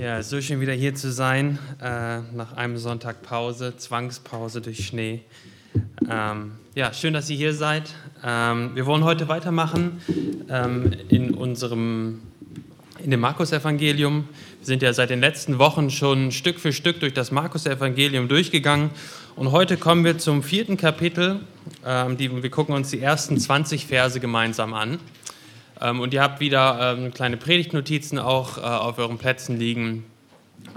Ja, 0.00 0.22
so 0.22 0.40
schön 0.40 0.60
wieder 0.60 0.74
hier 0.74 0.94
zu 0.94 1.10
sein, 1.10 1.58
äh, 1.82 2.20
nach 2.32 2.52
einem 2.52 2.76
Sonntag 2.76 3.20
Pause, 3.22 3.76
Zwangspause 3.76 4.60
durch 4.60 4.86
Schnee. 4.86 5.22
Ähm, 6.08 6.52
ja, 6.76 6.92
schön, 6.92 7.14
dass 7.14 7.28
ihr 7.30 7.36
hier 7.36 7.52
seid. 7.52 7.90
Ähm, 8.24 8.76
wir 8.76 8.86
wollen 8.86 9.02
heute 9.02 9.26
weitermachen 9.26 10.00
ähm, 10.48 10.92
in 11.08 11.34
unserem, 11.34 12.20
in 13.02 13.10
dem 13.10 13.18
Markus-Evangelium. 13.18 14.28
Wir 14.60 14.66
sind 14.66 14.82
ja 14.82 14.92
seit 14.92 15.10
den 15.10 15.18
letzten 15.18 15.58
Wochen 15.58 15.90
schon 15.90 16.30
Stück 16.30 16.60
für 16.60 16.72
Stück 16.72 17.00
durch 17.00 17.12
das 17.12 17.32
Markus-Evangelium 17.32 18.28
durchgegangen 18.28 18.90
und 19.34 19.50
heute 19.50 19.76
kommen 19.76 20.04
wir 20.04 20.16
zum 20.16 20.44
vierten 20.44 20.76
Kapitel. 20.76 21.40
Ähm, 21.84 22.16
die, 22.16 22.40
wir 22.40 22.50
gucken 22.50 22.72
uns 22.72 22.90
die 22.90 23.00
ersten 23.00 23.36
20 23.36 23.86
Verse 23.86 24.20
gemeinsam 24.20 24.74
an. 24.74 25.00
Ähm, 25.80 26.00
und 26.00 26.14
ihr 26.14 26.22
habt 26.22 26.40
wieder 26.40 26.96
ähm, 26.96 27.12
kleine 27.12 27.36
Predigtnotizen 27.36 28.18
auch 28.18 28.58
äh, 28.58 28.60
auf 28.60 28.98
euren 28.98 29.18
Plätzen 29.18 29.58
liegen. 29.58 30.04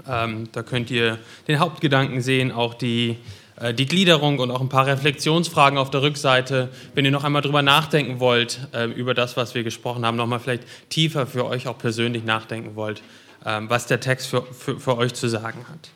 Ähm, 0.08 0.48
da 0.52 0.62
könnt 0.62 0.90
ihr 0.90 1.18
den 1.48 1.58
Hauptgedanken 1.58 2.22
sehen, 2.22 2.52
auch 2.52 2.74
die, 2.74 3.16
äh, 3.56 3.74
die 3.74 3.86
Gliederung 3.86 4.38
und 4.38 4.50
auch 4.50 4.60
ein 4.60 4.68
paar 4.68 4.86
Reflexionsfragen 4.86 5.78
auf 5.78 5.90
der 5.90 6.02
Rückseite, 6.02 6.68
wenn 6.94 7.04
ihr 7.04 7.10
noch 7.10 7.24
einmal 7.24 7.42
drüber 7.42 7.62
nachdenken 7.62 8.20
wollt, 8.20 8.60
äh, 8.72 8.86
über 8.86 9.14
das, 9.14 9.36
was 9.36 9.54
wir 9.54 9.64
gesprochen 9.64 10.06
haben, 10.06 10.16
nochmal 10.16 10.40
vielleicht 10.40 10.64
tiefer 10.88 11.26
für 11.26 11.46
euch 11.46 11.66
auch 11.66 11.78
persönlich 11.78 12.24
nachdenken 12.24 12.76
wollt, 12.76 13.02
was 13.44 13.88
der 13.88 13.98
Text 13.98 14.28
für, 14.28 14.42
für, 14.42 14.78
für 14.78 14.96
euch 14.96 15.14
zu 15.14 15.28
sagen 15.28 15.66
hat. 15.68 15.90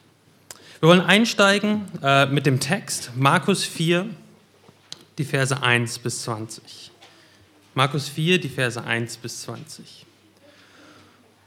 Wir 0.81 0.89
wollen 0.89 1.01
einsteigen 1.01 1.83
mit 2.33 2.45
dem 2.45 2.59
Text 2.59 3.13
Markus 3.15 3.63
4, 3.63 4.07
die 5.17 5.25
Verse 5.25 5.63
1 5.63 6.01
bis 6.01 6.23
20. 6.23 6.91
Markus 7.77 8.09
4, 8.09 8.39
die 8.39 8.49
Verse 8.49 8.83
1 8.83 9.19
bis 9.19 9.43
20. 9.43 10.07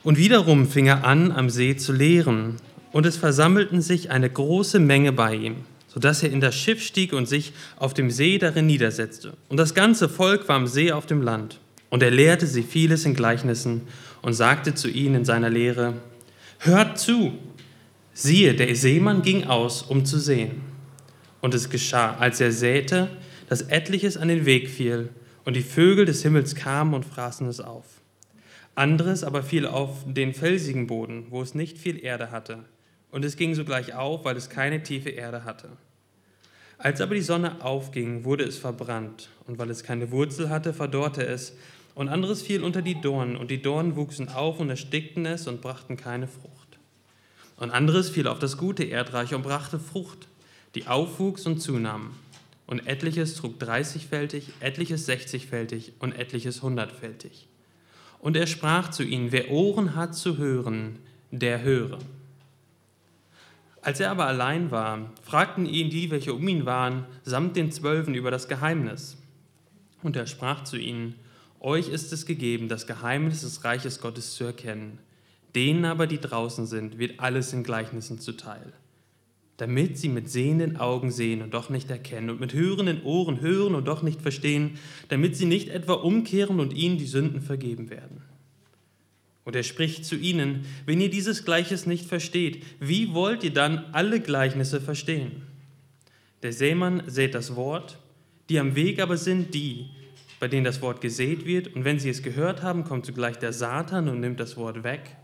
Und 0.04 0.20
wiederum 0.20 0.68
fing 0.68 0.86
er 0.86 1.04
an, 1.04 1.32
am 1.32 1.50
See 1.50 1.76
zu 1.76 1.92
lehren, 1.92 2.58
und 2.92 3.08
es 3.08 3.18
versammelten 3.18 3.82
sich 3.82 4.12
eine 4.12 4.30
große 4.30 4.78
Menge 4.78 5.12
bei 5.12 5.34
ihm, 5.34 5.56
sodass 5.88 6.22
er 6.22 6.32
in 6.32 6.40
das 6.40 6.54
Schiff 6.54 6.84
stieg 6.84 7.14
und 7.14 7.28
sich 7.28 7.54
auf 7.78 7.96
dem 7.96 8.12
See 8.12 8.38
darin 8.38 8.68
niedersetzte. 8.68 9.34
Und 9.48 9.58
das 9.58 9.74
ganze 9.74 10.08
Volk 10.08 10.48
war 10.48 10.56
am 10.56 10.68
See 10.68 10.92
auf 10.92 11.08
dem 11.08 11.24
Land. 11.24 11.60
Und 11.90 12.04
er 12.04 12.12
lehrte 12.12 12.46
sie 12.46 12.62
vieles 12.62 13.06
in 13.06 13.16
Gleichnissen 13.16 13.88
und 14.22 14.34
sagte 14.34 14.76
zu 14.76 14.88
ihnen 14.88 15.16
in 15.16 15.26
seiner 15.26 15.50
Lehre, 15.50 15.96
Hört 16.60 17.00
zu! 17.00 17.40
Siehe, 18.14 18.54
der 18.54 18.76
Seemann 18.76 19.24
ging 19.24 19.46
aus, 19.46 19.82
um 19.82 20.06
zu 20.06 20.20
sehen. 20.20 20.62
Und 21.42 21.56
es 21.56 21.72
geschah, 21.72 22.18
als 22.20 22.40
er 22.40 22.52
säte, 22.52 23.10
dass 23.48 23.64
etliches 23.64 24.16
an 24.16 24.28
den 24.28 24.46
Weg 24.46 24.70
fiel, 24.70 25.10
und 25.46 25.56
die 25.56 25.62
Vögel 25.62 26.06
des 26.06 26.22
Himmels 26.24 26.56
kamen 26.56 26.94
und 26.94 27.06
fraßen 27.06 27.48
es 27.48 27.60
auf. 27.60 27.86
Anderes 28.76 29.24
aber 29.24 29.44
fiel 29.44 29.66
auf 29.66 30.06
den 30.06 30.34
felsigen 30.34 30.88
Boden, 30.88 31.28
wo 31.30 31.42
es 31.42 31.56
nicht 31.56 31.78
viel 31.78 32.04
Erde 32.04 32.32
hatte. 32.32 32.60
Und 33.12 33.26
es 33.26 33.36
ging 33.36 33.56
sogleich 33.56 33.94
auf, 33.94 34.24
weil 34.24 34.38
es 34.38 34.50
keine 34.50 34.84
tiefe 34.84 35.10
Erde 35.10 35.44
hatte. 35.44 35.70
Als 36.78 37.02
aber 37.02 37.16
die 37.16 37.22
Sonne 37.22 37.64
aufging, 37.64 38.24
wurde 38.24 38.46
es 38.46 38.58
verbrannt. 38.58 39.30
Und 39.48 39.58
weil 39.58 39.70
es 39.70 39.84
keine 39.84 40.12
Wurzel 40.12 40.50
hatte, 40.50 40.74
verdorrte 40.74 41.26
es. 41.26 41.58
Und 41.94 42.08
anderes 42.08 42.42
fiel 42.42 42.64
unter 42.64 42.82
die 42.82 43.02
Dornen. 43.02 43.36
Und 43.36 43.52
die 43.52 43.62
Dornen 43.62 43.98
wuchsen 43.98 44.30
auf 44.30 44.60
und 44.60 44.70
erstickten 44.70 45.26
es 45.26 45.48
und 45.48 45.62
brachten 45.62 45.98
keine 45.98 46.28
Frucht. 46.28 46.80
Und 47.58 47.72
anderes 47.72 48.10
fiel 48.10 48.28
auf 48.28 48.40
das 48.40 48.56
gute 48.56 48.86
Erdreich 48.86 49.34
und 49.34 49.44
brachte 49.44 49.80
Frucht, 49.80 50.30
die 50.76 50.88
aufwuchs 50.88 51.46
und 51.46 51.60
zunahm 51.60 52.12
und 52.70 52.86
etliches 52.86 53.34
trug 53.34 53.58
dreißigfältig, 53.58 54.52
etliches 54.60 55.08
sechzigfältig 55.08 55.94
und 55.98 56.12
etliches 56.14 56.62
hundertfältig. 56.62 57.48
Und 58.20 58.38
er 58.38 58.46
sprach 58.46 58.92
zu 58.92 59.02
ihnen, 59.02 59.32
wer 59.32 59.50
Ohren 59.50 59.96
hat 59.96 60.14
zu 60.14 60.38
hören, 60.38 61.00
der 61.32 61.64
höre. 61.64 61.98
Als 63.82 64.00
er 64.00 64.12
aber 64.12 64.28
allein 64.28 64.70
war, 64.70 65.12
fragten 65.24 65.66
ihn 65.66 65.90
die, 65.90 66.12
welche 66.12 66.32
um 66.32 66.48
ihn 66.48 66.68
waren, 66.68 67.08
samt 67.24 67.56
den 67.56 67.72
Zwölfen 67.72 68.14
über 68.14 68.30
das 68.30 68.48
Geheimnis. 68.48 69.18
Und 70.04 70.16
er 70.16 70.28
sprach 70.28 70.64
zu 70.64 70.78
ihnen, 70.78 71.16
euch 71.60 71.90
ist 71.90 72.14
es 72.14 72.28
gegeben, 72.28 72.68
das 72.68 72.86
Geheimnis 72.86 73.42
des 73.42 73.64
Reiches 73.64 74.00
Gottes 74.00 74.36
zu 74.36 74.44
erkennen. 74.44 75.00
Denen 75.56 75.86
aber, 75.86 76.06
die 76.06 76.22
draußen 76.22 76.68
sind, 76.68 77.00
wird 77.00 77.20
alles 77.20 77.52
in 77.52 77.64
Gleichnissen 77.64 78.20
zuteil 78.20 78.74
damit 79.60 79.98
sie 79.98 80.08
mit 80.08 80.30
sehenden 80.30 80.78
Augen 80.78 81.12
sehen 81.12 81.42
und 81.42 81.54
doch 81.54 81.70
nicht 81.70 81.92
erkennen 81.92 82.30
und 82.30 82.40
mit 82.40 82.54
hörenden 82.54 83.04
Ohren 83.04 83.42
hören 83.42 83.76
und 83.76 83.90
doch 83.90 84.04
nicht 84.04 84.22
verstehen, 84.22 84.80
damit 85.10 85.36
sie 85.36 85.46
nicht 85.46 85.68
etwa 85.68 85.94
umkehren 85.94 86.62
und 86.62 86.74
ihnen 86.74 86.98
die 86.98 87.06
Sünden 87.06 87.42
vergeben 87.42 87.90
werden. 87.90 88.22
Und 89.44 89.58
er 89.58 89.64
spricht 89.64 90.06
zu 90.06 90.16
ihnen, 90.16 90.66
wenn 90.86 91.02
ihr 91.02 91.10
dieses 91.10 91.44
Gleiches 91.44 91.86
nicht 91.86 92.06
versteht, 92.06 92.64
wie 92.80 93.14
wollt 93.14 93.44
ihr 93.44 93.52
dann 93.52 93.84
alle 93.92 94.22
Gleichnisse 94.22 94.80
verstehen? 94.80 95.42
Der 96.42 96.54
Sämann 96.54 97.04
sät 97.08 97.36
das 97.36 97.58
Wort, 97.58 97.98
die 98.48 98.60
am 98.60 98.78
Weg 98.78 99.02
aber 99.02 99.18
sind 99.18 99.54
die, 99.54 99.90
bei 100.40 100.48
denen 100.48 100.64
das 100.64 100.82
Wort 100.82 101.02
gesät 101.02 101.46
wird, 101.46 101.76
und 101.76 101.84
wenn 101.84 102.00
sie 102.00 102.10
es 102.10 102.24
gehört 102.24 102.64
haben, 102.64 102.86
kommt 102.86 103.06
zugleich 103.06 103.38
der 103.38 103.52
Satan 103.52 104.08
und 104.08 104.22
nimmt 104.22 104.40
das 104.40 104.56
Wort 104.56 104.86
weg, 104.86 105.18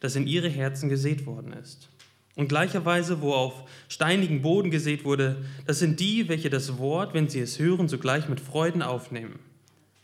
das 0.00 0.16
in 0.16 0.26
ihre 0.26 0.48
Herzen 0.48 0.88
gesät 0.88 1.26
worden 1.26 1.52
ist. 1.52 1.90
Und 2.34 2.48
gleicherweise, 2.48 3.20
wo 3.20 3.34
auf 3.34 3.64
steinigen 3.88 4.40
Boden 4.40 4.70
gesät 4.70 5.04
wurde, 5.04 5.44
das 5.66 5.78
sind 5.78 6.00
die, 6.00 6.28
welche 6.28 6.48
das 6.48 6.78
Wort, 6.78 7.12
wenn 7.12 7.28
sie 7.28 7.40
es 7.40 7.58
hören, 7.58 7.88
sogleich 7.88 8.28
mit 8.28 8.40
Freuden 8.40 8.82
aufnehmen. 8.82 9.38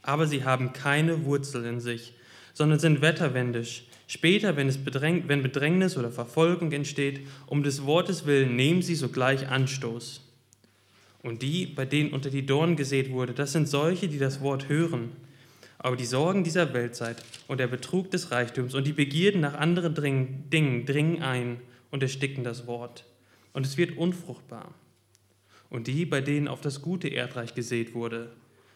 Aber 0.02 0.26
sie 0.26 0.44
haben 0.44 0.72
keine 0.72 1.24
Wurzel 1.24 1.64
in 1.64 1.80
sich, 1.80 2.14
sondern 2.52 2.78
sind 2.78 3.00
wetterwendisch. 3.00 3.84
Später, 4.06 4.56
wenn, 4.56 4.68
es 4.68 4.78
Bedräng 4.78 5.24
wenn 5.26 5.42
Bedrängnis 5.42 5.96
oder 5.96 6.10
Verfolgung 6.10 6.72
entsteht, 6.72 7.20
um 7.46 7.62
des 7.62 7.84
Wortes 7.84 8.26
willen, 8.26 8.56
nehmen 8.56 8.82
sie 8.82 8.94
sogleich 8.94 9.48
Anstoß. 9.48 10.22
Und 11.22 11.42
die, 11.42 11.66
bei 11.66 11.84
denen 11.84 12.12
unter 12.12 12.30
die 12.30 12.46
Dornen 12.46 12.76
gesät 12.76 13.10
wurde, 13.10 13.34
das 13.34 13.52
sind 13.52 13.68
solche, 13.68 14.08
die 14.08 14.18
das 14.18 14.40
Wort 14.40 14.68
hören. 14.68 15.12
Aber 15.78 15.96
die 15.96 16.06
Sorgen 16.06 16.44
dieser 16.44 16.72
Weltzeit 16.72 17.22
und 17.48 17.60
der 17.60 17.66
Betrug 17.66 18.10
des 18.10 18.30
Reichtums 18.30 18.74
und 18.74 18.86
die 18.86 18.92
Begierden 18.92 19.40
nach 19.40 19.54
anderen 19.54 19.94
Dingen 20.50 20.86
dringen 20.86 21.22
ein 21.22 21.60
und 21.90 22.02
ersticken 22.02 22.44
das 22.44 22.66
Wort, 22.66 23.04
und 23.52 23.66
es 23.66 23.76
wird 23.76 23.96
unfruchtbar. 23.96 24.74
Und 25.70 25.86
die, 25.86 26.06
bei 26.06 26.20
denen 26.20 26.48
auf 26.48 26.60
das 26.60 26.80
gute 26.80 27.08
Erdreich 27.08 27.54
gesät 27.54 27.94
wurde, 27.94 28.32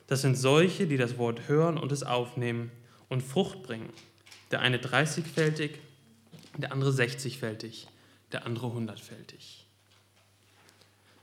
das 0.06 0.22
sind 0.22 0.36
solche, 0.36 0.86
die 0.86 0.96
das 0.96 1.18
Wort 1.18 1.48
hören 1.48 1.78
und 1.78 1.92
es 1.92 2.02
aufnehmen 2.02 2.70
und 3.08 3.22
Frucht 3.22 3.62
bringen. 3.62 3.90
Der 4.50 4.60
eine 4.60 4.78
30-fältig, 4.78 5.78
der 6.58 6.72
andere 6.72 6.90
60-fältig, 6.90 7.86
der 8.32 8.44
andere 8.44 8.72
hundertfältig. 8.72 9.66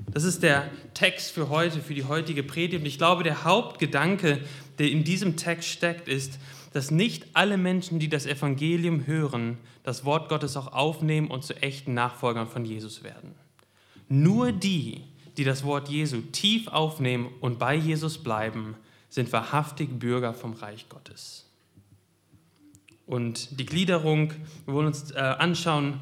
Das 0.08 0.24
ist 0.24 0.42
der 0.42 0.70
Text 0.94 1.32
für 1.32 1.50
heute, 1.50 1.82
für 1.82 1.94
die 1.94 2.06
heutige 2.06 2.42
Predigt. 2.42 2.82
Und 2.82 2.88
ich 2.88 2.98
glaube, 2.98 3.24
der 3.24 3.44
Hauptgedanke, 3.44 4.40
der 4.80 4.90
in 4.90 5.04
diesem 5.04 5.36
Text 5.36 5.68
steckt, 5.70 6.08
ist, 6.08 6.40
dass 6.72 6.92
nicht 6.92 7.28
alle 7.34 7.58
Menschen, 7.58 8.00
die 8.00 8.10
das 8.10 8.26
Evangelium 8.26 9.08
hören, 9.08 9.58
das 9.84 10.06
Wort 10.06 10.30
Gottes 10.30 10.56
auch 10.56 10.74
aufnehmen 10.74 11.28
und 11.30 11.44
zu 11.44 11.56
echten 11.62 11.94
Nachfolgern 11.94 12.48
von 12.48 12.66
Jesus 12.66 13.04
werden. 13.04 13.34
Nur 14.08 14.52
die, 14.52 15.04
die 15.38 15.44
das 15.44 15.64
Wort 15.64 15.90
Jesu 15.90 16.22
tief 16.32 16.68
aufnehmen 16.68 17.30
und 17.42 17.60
bei 17.60 17.76
Jesus 17.76 18.18
bleiben, 18.18 18.76
sind 19.10 19.32
wahrhaftig 19.34 20.00
Bürger 20.00 20.34
vom 20.34 20.54
Reich 20.54 20.88
Gottes. 20.90 21.46
Und 23.06 23.60
die 23.60 23.66
Gliederung, 23.66 24.34
wir 24.66 24.74
wollen 24.76 24.88
uns 24.88 25.12
äh, 25.12 25.18
anschauen, 25.18 26.02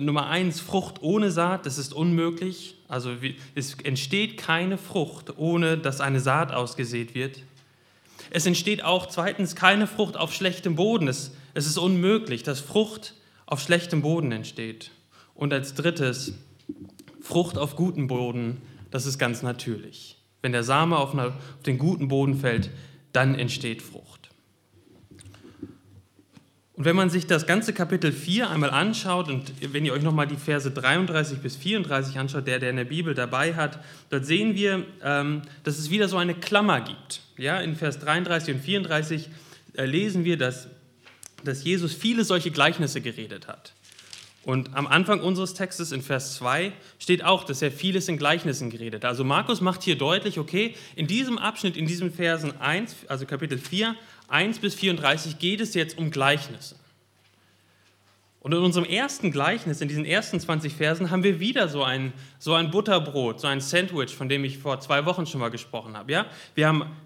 Nummer 0.00 0.26
eins, 0.26 0.60
Frucht 0.60 1.02
ohne 1.02 1.30
Saat, 1.30 1.66
das 1.66 1.78
ist 1.78 1.94
unmöglich. 1.94 2.76
Also 2.88 3.12
es 3.54 3.74
entsteht 3.74 4.36
keine 4.36 4.76
Frucht, 4.76 5.38
ohne 5.38 5.78
dass 5.78 6.00
eine 6.00 6.20
Saat 6.20 6.52
ausgesät 6.52 7.14
wird. 7.14 7.42
Es 8.30 8.46
entsteht 8.46 8.84
auch 8.84 9.06
zweitens 9.06 9.54
keine 9.54 9.86
Frucht 9.86 10.16
auf 10.16 10.32
schlechtem 10.32 10.74
Boden. 10.74 11.08
Es, 11.08 11.32
es 11.54 11.66
ist 11.66 11.78
unmöglich, 11.78 12.42
dass 12.42 12.60
Frucht 12.60 13.14
auf 13.46 13.60
schlechtem 13.60 14.02
Boden 14.02 14.32
entsteht. 14.32 14.90
Und 15.34 15.52
als 15.52 15.74
drittes, 15.74 16.34
Frucht 17.20 17.58
auf 17.58 17.76
gutem 17.76 18.06
Boden, 18.06 18.62
das 18.90 19.06
ist 19.06 19.18
ganz 19.18 19.42
natürlich. 19.42 20.18
Wenn 20.42 20.52
der 20.52 20.64
Same 20.64 20.96
auf, 20.96 21.16
den 21.66 21.78
guten 21.78 22.08
Boden 22.08 22.34
fällt, 22.34 22.70
dann 23.12 23.34
entsteht 23.34 23.82
Frucht. 23.82 24.17
Und 26.78 26.84
wenn 26.84 26.94
man 26.94 27.10
sich 27.10 27.26
das 27.26 27.44
ganze 27.44 27.72
Kapitel 27.72 28.12
4 28.12 28.50
einmal 28.50 28.70
anschaut 28.70 29.28
und 29.28 29.52
wenn 29.72 29.84
ihr 29.84 29.92
euch 29.92 30.04
nochmal 30.04 30.28
die 30.28 30.36
Verse 30.36 30.70
33 30.70 31.40
bis 31.40 31.56
34 31.56 32.16
anschaut, 32.20 32.46
der, 32.46 32.60
der 32.60 32.70
in 32.70 32.76
der 32.76 32.84
Bibel 32.84 33.14
dabei 33.14 33.56
hat, 33.56 33.80
dort 34.10 34.24
sehen 34.24 34.54
wir, 34.54 34.84
ähm, 35.02 35.42
dass 35.64 35.76
es 35.76 35.90
wieder 35.90 36.06
so 36.06 36.18
eine 36.18 36.34
Klammer 36.36 36.80
gibt. 36.80 37.22
Ja, 37.36 37.58
in 37.58 37.74
Vers 37.74 37.98
33 37.98 38.54
und 38.54 38.60
34 38.60 39.28
äh, 39.72 39.86
lesen 39.86 40.24
wir, 40.24 40.36
dass, 40.36 40.68
dass 41.42 41.64
Jesus 41.64 41.94
viele 41.94 42.22
solche 42.22 42.52
Gleichnisse 42.52 43.00
geredet 43.00 43.48
hat. 43.48 43.72
Und 44.44 44.76
am 44.76 44.86
Anfang 44.86 45.18
unseres 45.18 45.54
Textes 45.54 45.90
in 45.90 46.00
Vers 46.00 46.36
2 46.36 46.72
steht 47.00 47.24
auch, 47.24 47.42
dass 47.42 47.60
er 47.60 47.72
vieles 47.72 48.06
in 48.06 48.18
Gleichnissen 48.18 48.70
geredet 48.70 49.02
hat. 49.02 49.10
Also 49.10 49.24
Markus 49.24 49.60
macht 49.60 49.82
hier 49.82 49.98
deutlich, 49.98 50.38
okay, 50.38 50.76
in 50.94 51.08
diesem 51.08 51.38
Abschnitt, 51.38 51.76
in 51.76 51.86
diesen 51.86 52.12
Versen 52.12 52.58
1, 52.60 52.94
also 53.08 53.26
Kapitel 53.26 53.58
4, 53.58 53.96
1 54.28 54.58
bis 54.60 54.74
34 54.74 55.38
geht 55.38 55.60
es 55.60 55.74
jetzt 55.74 55.98
um 55.98 56.10
Gleichnisse. 56.10 56.76
Und 58.40 58.52
in 58.52 58.58
unserem 58.58 58.86
ersten 58.86 59.32
Gleichnis, 59.32 59.80
in 59.80 59.88
diesen 59.88 60.04
ersten 60.04 60.38
20 60.38 60.74
Versen, 60.74 61.10
haben 61.10 61.22
wir 61.22 61.40
wieder 61.40 61.68
so 61.68 61.82
ein, 61.82 62.12
so 62.38 62.54
ein 62.54 62.70
Butterbrot, 62.70 63.40
so 63.40 63.46
ein 63.46 63.60
Sandwich, 63.60 64.14
von 64.14 64.28
dem 64.28 64.44
ich 64.44 64.58
vor 64.58 64.80
zwei 64.80 65.04
Wochen 65.06 65.26
schon 65.26 65.40
mal 65.40 65.50
gesprochen 65.50 65.96
habe. 65.96 66.12
Ja? 66.12 66.26
Wir 66.54 66.68
haben 66.68 66.96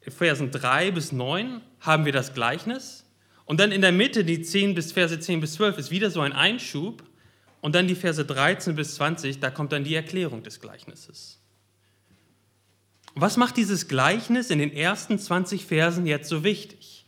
in 0.00 0.12
Versen 0.12 0.50
3 0.50 0.90
bis 0.90 1.12
9 1.12 1.60
haben 1.80 2.04
wir 2.04 2.12
das 2.12 2.34
Gleichnis. 2.34 3.04
Und 3.44 3.60
dann 3.60 3.72
in 3.72 3.82
der 3.82 3.92
Mitte, 3.92 4.24
die 4.24 4.42
10 4.42 4.74
bis 4.74 4.92
Verse 4.92 5.18
10 5.18 5.40
bis 5.40 5.54
12, 5.54 5.78
ist 5.78 5.90
wieder 5.90 6.10
so 6.10 6.20
ein 6.20 6.32
Einschub. 6.32 7.02
Und 7.60 7.74
dann 7.74 7.86
die 7.86 7.94
Verse 7.94 8.24
13 8.24 8.74
bis 8.74 8.94
20, 8.96 9.40
da 9.40 9.50
kommt 9.50 9.72
dann 9.72 9.84
die 9.84 9.94
Erklärung 9.94 10.42
des 10.42 10.60
Gleichnisses. 10.60 11.39
Was 13.14 13.36
macht 13.36 13.56
dieses 13.56 13.88
Gleichnis 13.88 14.50
in 14.50 14.58
den 14.58 14.72
ersten 14.72 15.18
20 15.18 15.64
Versen 15.66 16.06
jetzt 16.06 16.28
so 16.28 16.44
wichtig? 16.44 17.06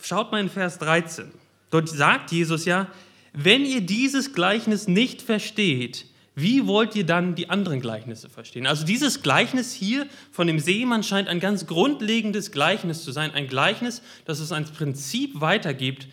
Schaut 0.00 0.32
mal 0.32 0.40
in 0.40 0.50
Vers 0.50 0.78
13. 0.78 1.32
Dort 1.70 1.88
sagt 1.88 2.30
Jesus 2.30 2.66
ja, 2.66 2.88
wenn 3.32 3.64
ihr 3.64 3.80
dieses 3.80 4.32
Gleichnis 4.32 4.86
nicht 4.86 5.22
versteht, 5.22 6.06
wie 6.36 6.66
wollt 6.66 6.96
ihr 6.96 7.06
dann 7.06 7.34
die 7.34 7.48
anderen 7.48 7.80
Gleichnisse 7.80 8.28
verstehen? 8.28 8.66
Also 8.66 8.84
dieses 8.84 9.22
Gleichnis 9.22 9.72
hier 9.72 10.06
von 10.32 10.46
dem 10.46 10.58
Seemann 10.58 11.02
scheint 11.02 11.28
ein 11.28 11.40
ganz 11.40 11.66
grundlegendes 11.66 12.50
Gleichnis 12.50 13.04
zu 13.04 13.12
sein, 13.12 13.30
ein 13.32 13.46
Gleichnis, 13.46 14.02
das 14.24 14.40
es 14.40 14.50
als 14.50 14.72
Prinzip 14.72 15.40
weitergibt, 15.40 16.08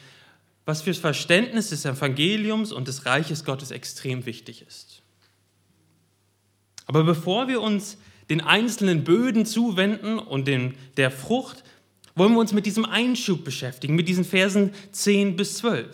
was 0.66 0.84
fürs 0.84 1.00
Verständnis 1.00 1.70
des 1.70 1.86
Evangeliums 1.86 2.72
und 2.72 2.88
des 2.88 3.06
Reiches 3.06 3.44
Gottes 3.46 3.72
extrem 3.72 4.26
wichtig 4.26 4.64
ist. 4.68 5.02
Aber 6.86 7.04
bevor 7.04 7.48
wir 7.48 7.62
uns 7.62 7.98
den 8.32 8.40
einzelnen 8.40 9.04
Böden 9.04 9.46
zuwenden 9.46 10.18
und 10.18 10.48
den, 10.48 10.76
der 10.96 11.12
Frucht, 11.12 11.66
wollen 12.16 12.32
wir 12.32 12.40
uns 12.40 12.54
mit 12.54 12.66
diesem 12.66 12.86
Einschub 12.86 13.44
beschäftigen, 13.44 13.94
mit 13.94 14.08
diesen 14.08 14.24
Versen 14.24 14.72
10 14.94 15.36
bis 15.36 15.58
12. 15.58 15.86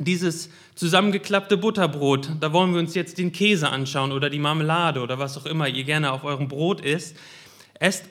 Dieses 0.00 0.50
zusammengeklappte 0.74 1.56
Butterbrot, 1.56 2.32
da 2.40 2.52
wollen 2.52 2.74
wir 2.74 2.78
uns 2.78 2.94
jetzt 2.94 3.16
den 3.16 3.32
Käse 3.32 3.70
anschauen 3.70 4.12
oder 4.12 4.28
die 4.28 4.38
Marmelade 4.38 5.00
oder 5.00 5.18
was 5.18 5.38
auch 5.38 5.46
immer 5.46 5.66
ihr 5.66 5.84
gerne 5.84 6.12
auf 6.12 6.24
eurem 6.24 6.48
Brot 6.48 6.82
isst. 6.82 7.16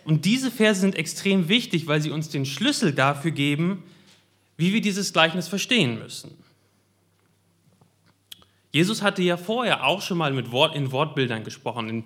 Und 0.06 0.25
diese 0.25 0.50
Verse 0.50 0.81
sind 0.81 0.95
extrem 0.95 1.50
wichtig, 1.50 1.86
weil 1.86 2.01
sie 2.01 2.10
uns 2.10 2.30
den 2.30 2.48
Schlüssel 2.48 2.94
dafür 2.94 3.30
geben, 3.30 3.83
wie 4.57 4.74
wir 4.74 4.81
dieses 4.81 5.13
Gleichnis 5.13 5.48
verstehen 5.48 6.00
müssen. 6.00 6.36
Jesus 8.74 9.04
hatte 9.04 9.21
ja 9.21 9.38
vorher 9.38 9.86
auch 9.86 10.01
schon 10.01 10.18
mal 10.18 10.33
mit 10.33 10.51
Wort, 10.51 10.75
in 10.75 10.92
Wortbildern 10.92 11.44
gesprochen. 11.44 11.89
In, 11.89 12.04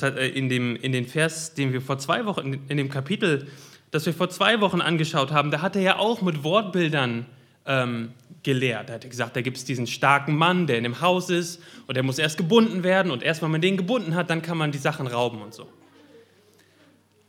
in, 0.00 0.48
dem, 0.48 0.76
in 0.76 0.92
den 0.92 1.06
Vers, 1.06 1.54
den 1.54 1.72
wir 1.72 1.80
vor 1.80 1.98
zwei 1.98 2.24
Wochen, 2.24 2.64
in 2.68 2.76
dem 2.76 2.88
Kapitel 2.88 3.46
das 3.92 4.06
wir 4.06 4.14
vor 4.14 4.30
zwei 4.30 4.60
Wochen 4.60 4.80
angeschaut 4.80 5.30
haben, 5.30 5.50
da 5.50 5.60
hat 5.60 5.76
er 5.76 5.82
ja 5.82 5.98
auch 5.98 6.22
mit 6.22 6.42
Wortbildern 6.42 7.26
ähm, 7.66 8.12
gelehrt. 8.42 8.88
Er 8.88 8.94
hat 8.96 9.08
gesagt, 9.08 9.36
da 9.36 9.42
gibt 9.42 9.58
es 9.58 9.64
diesen 9.64 9.86
starken 9.86 10.34
Mann, 10.34 10.66
der 10.66 10.78
in 10.78 10.84
dem 10.84 11.00
Haus 11.00 11.30
ist 11.30 11.62
und 11.86 11.94
der 11.94 12.02
muss 12.02 12.18
erst 12.18 12.38
gebunden 12.38 12.82
werden 12.82 13.12
und 13.12 13.22
erst 13.22 13.42
wenn 13.42 13.50
man 13.50 13.60
den 13.60 13.76
gebunden 13.76 14.14
hat, 14.14 14.30
dann 14.30 14.40
kann 14.42 14.56
man 14.56 14.72
die 14.72 14.78
Sachen 14.78 15.06
rauben 15.06 15.42
und 15.42 15.54
so. 15.54 15.68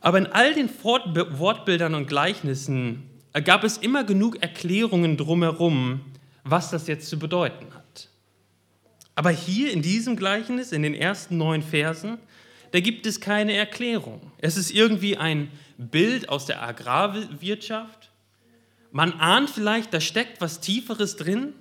Aber 0.00 0.18
in 0.18 0.26
all 0.26 0.54
den 0.54 0.70
Wortbildern 0.70 1.94
und 1.94 2.06
Gleichnissen 2.06 3.10
gab 3.44 3.62
es 3.62 3.76
immer 3.76 4.04
genug 4.04 4.42
Erklärungen 4.42 5.18
drumherum, 5.18 6.00
was 6.44 6.70
das 6.70 6.86
jetzt 6.86 7.08
zu 7.08 7.18
bedeuten 7.18 7.74
hat. 7.74 8.08
Aber 9.14 9.30
hier 9.30 9.70
in 9.70 9.82
diesem 9.82 10.16
Gleichnis, 10.16 10.72
in 10.72 10.82
den 10.82 10.94
ersten 10.94 11.36
neun 11.36 11.62
Versen, 11.62 12.18
da 12.74 12.80
gibt 12.80 13.06
es 13.06 13.20
keine 13.20 13.52
Erklärung. 13.52 14.32
Es 14.38 14.56
ist 14.56 14.72
irgendwie 14.72 15.16
ein 15.16 15.48
Bild 15.78 16.28
aus 16.28 16.46
der 16.46 16.60
Agrarwirtschaft. 16.60 18.10
Man 18.90 19.12
ahnt 19.12 19.48
vielleicht, 19.48 19.94
da 19.94 20.00
steckt 20.00 20.40
was 20.40 20.58
Tieferes 20.58 21.14
drin, 21.14 21.52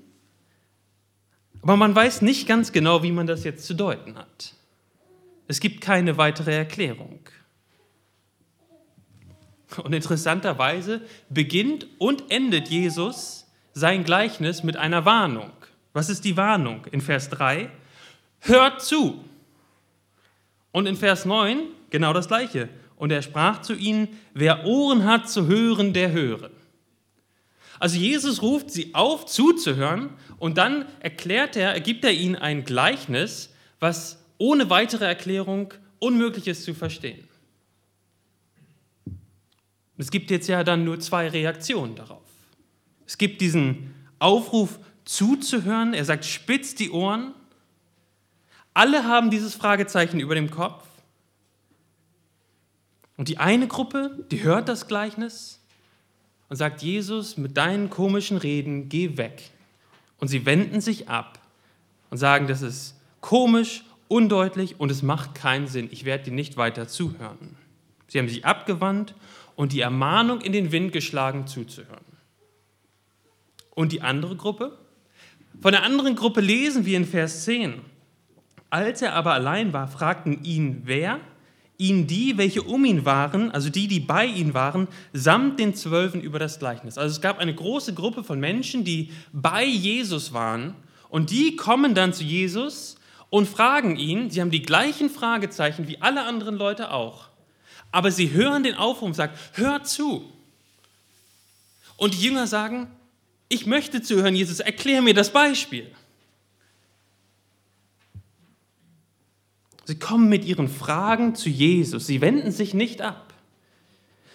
aber 1.61 1.77
man 1.77 1.93
weiß 1.93 2.23
nicht 2.23 2.47
ganz 2.47 2.71
genau, 2.71 3.03
wie 3.03 3.11
man 3.11 3.27
das 3.27 3.43
jetzt 3.43 3.67
zu 3.67 3.75
deuten 3.75 4.17
hat. 4.17 4.55
Es 5.47 5.59
gibt 5.59 5.81
keine 5.81 6.17
weitere 6.17 6.55
Erklärung. 6.55 7.19
Und 9.83 9.93
interessanterweise 9.93 11.01
beginnt 11.29 11.85
und 11.99 12.31
endet 12.31 12.69
Jesus 12.69 13.45
sein 13.73 14.03
Gleichnis 14.03 14.63
mit 14.63 14.77
einer 14.77 15.05
Warnung. 15.05 15.51
Was 15.93 16.09
ist 16.09 16.25
die 16.25 16.37
Warnung? 16.37 16.87
In 16.91 17.01
Vers 17.01 17.29
3, 17.29 17.69
hört 18.39 18.81
zu. 18.81 19.23
Und 20.73 20.87
in 20.87 20.97
Vers 20.97 21.23
9 21.23 21.61
genau 21.89 22.11
das 22.11 22.27
gleiche. 22.27 22.67
Und 22.97 23.11
er 23.11 23.21
sprach 23.21 23.61
zu 23.61 23.73
ihnen, 23.73 24.09
wer 24.33 24.65
Ohren 24.65 25.05
hat 25.05 25.29
zu 25.29 25.47
hören, 25.47 25.93
der 25.93 26.11
höre. 26.11 26.51
Also 27.79 27.97
Jesus 27.97 28.41
ruft 28.41 28.71
sie 28.71 28.93
auf, 28.93 29.25
zuzuhören 29.25 30.09
und 30.39 30.57
dann 30.57 30.85
erklärt 30.99 31.55
er, 31.55 31.79
gibt 31.79 32.03
er 32.03 32.11
ihnen 32.11 32.35
ein 32.35 32.63
Gleichnis, 32.63 33.53
was 33.79 34.23
ohne 34.37 34.69
weitere 34.69 35.05
Erklärung 35.05 35.73
unmöglich 35.99 36.47
ist 36.47 36.63
zu 36.63 36.73
verstehen. 36.73 37.27
Es 39.97 40.11
gibt 40.11 40.31
jetzt 40.31 40.47
ja 40.47 40.63
dann 40.63 40.83
nur 40.83 40.99
zwei 40.99 41.27
Reaktionen 41.27 41.95
darauf. 41.95 42.23
Es 43.05 43.17
gibt 43.17 43.41
diesen 43.41 43.93
Aufruf 44.17 44.79
zuzuhören, 45.05 45.93
er 45.93 46.05
sagt, 46.05 46.25
spitzt 46.25 46.79
die 46.79 46.89
Ohren 46.89 47.33
alle 48.73 49.05
haben 49.05 49.29
dieses 49.29 49.53
Fragezeichen 49.55 50.19
über 50.19 50.35
dem 50.35 50.49
Kopf. 50.49 50.85
Und 53.17 53.27
die 53.27 53.37
eine 53.37 53.67
Gruppe, 53.67 54.25
die 54.31 54.43
hört 54.43 54.67
das 54.67 54.87
Gleichnis 54.87 55.59
und 56.49 56.55
sagt, 56.55 56.81
Jesus, 56.81 57.37
mit 57.37 57.57
deinen 57.57 57.89
komischen 57.89 58.37
Reden, 58.37 58.89
geh 58.89 59.17
weg. 59.17 59.51
Und 60.19 60.27
sie 60.27 60.45
wenden 60.45 60.81
sich 60.81 61.09
ab 61.09 61.39
und 62.09 62.17
sagen, 62.17 62.47
das 62.47 62.61
ist 62.61 62.95
komisch, 63.21 63.83
undeutlich 64.07 64.79
und 64.79 64.91
es 64.91 65.03
macht 65.03 65.35
keinen 65.35 65.67
Sinn. 65.67 65.89
Ich 65.91 66.05
werde 66.05 66.25
dir 66.25 66.33
nicht 66.33 66.57
weiter 66.57 66.87
zuhören. 66.87 67.55
Sie 68.07 68.19
haben 68.19 68.29
sich 68.29 68.45
abgewandt 68.45 69.15
und 69.55 69.73
die 69.73 69.81
Ermahnung 69.81 70.41
in 70.41 70.51
den 70.51 70.71
Wind 70.71 70.91
geschlagen 70.91 71.47
zuzuhören. 71.47 72.05
Und 73.71 73.91
die 73.91 74.01
andere 74.01 74.35
Gruppe? 74.35 74.77
Von 75.61 75.71
der 75.71 75.83
anderen 75.83 76.15
Gruppe 76.15 76.41
lesen 76.41 76.85
wir 76.85 76.97
in 76.97 77.05
Vers 77.05 77.45
10. 77.45 77.92
Als 78.73 79.03
er 79.03 79.13
aber 79.13 79.33
allein 79.33 79.71
war, 79.71 79.87
fragten 79.87 80.43
ihn 80.43 80.81
wer? 80.85 81.19
Ihn 81.77 82.07
die, 82.07 82.39
welche 82.39 82.63
um 82.63 82.85
ihn 82.85 83.05
waren, 83.05 83.51
also 83.51 83.69
die, 83.69 83.87
die 83.87 83.99
bei 83.99 84.25
ihm 84.25 84.55
waren, 84.55 84.87
samt 85.11 85.59
den 85.59 85.75
Zwölfen 85.75 86.21
über 86.21 86.39
das 86.39 86.57
Gleichnis. 86.57 86.97
Also 86.97 87.13
es 87.13 87.21
gab 87.21 87.37
eine 87.37 87.53
große 87.53 87.93
Gruppe 87.93 88.23
von 88.23 88.39
Menschen, 88.39 88.83
die 88.83 89.11
bei 89.31 89.63
Jesus 89.63 90.33
waren 90.33 90.73
und 91.09 91.29
die 91.29 91.55
kommen 91.55 91.93
dann 91.93 92.13
zu 92.13 92.23
Jesus 92.23 92.95
und 93.29 93.47
fragen 93.47 93.95
ihn, 93.95 94.31
sie 94.31 94.41
haben 94.41 94.49
die 94.49 94.63
gleichen 94.63 95.11
Fragezeichen 95.11 95.87
wie 95.87 96.01
alle 96.01 96.23
anderen 96.23 96.55
Leute 96.55 96.89
auch, 96.89 97.29
aber 97.91 98.09
sie 98.09 98.31
hören 98.31 98.63
den 98.63 98.73
Aufruf 98.73 99.09
und 99.09 99.13
sagen, 99.13 99.33
hör 99.51 99.83
zu. 99.83 100.27
Und 101.95 102.15
die 102.15 102.25
Jünger 102.25 102.47
sagen, 102.47 102.87
ich 103.49 103.67
möchte 103.67 104.01
zuhören, 104.01 104.35
Jesus, 104.35 104.61
erklär 104.61 105.03
mir 105.03 105.13
das 105.13 105.31
Beispiel. 105.31 105.91
Sie 109.85 109.99
kommen 109.99 110.29
mit 110.29 110.45
ihren 110.45 110.69
Fragen 110.69 111.35
zu 111.35 111.49
Jesus. 111.49 112.07
Sie 112.07 112.21
wenden 112.21 112.51
sich 112.51 112.73
nicht 112.73 113.01
ab. 113.01 113.33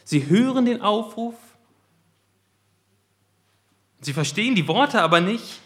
Sie 0.05 0.29
hören 0.29 0.67
den 0.67 0.83
Aufruf. 0.83 1.35
Sie 4.01 4.13
verstehen 4.13 4.55
die 4.55 4.69
Worte 4.69 5.01
aber 5.01 5.21
nicht. 5.21 5.61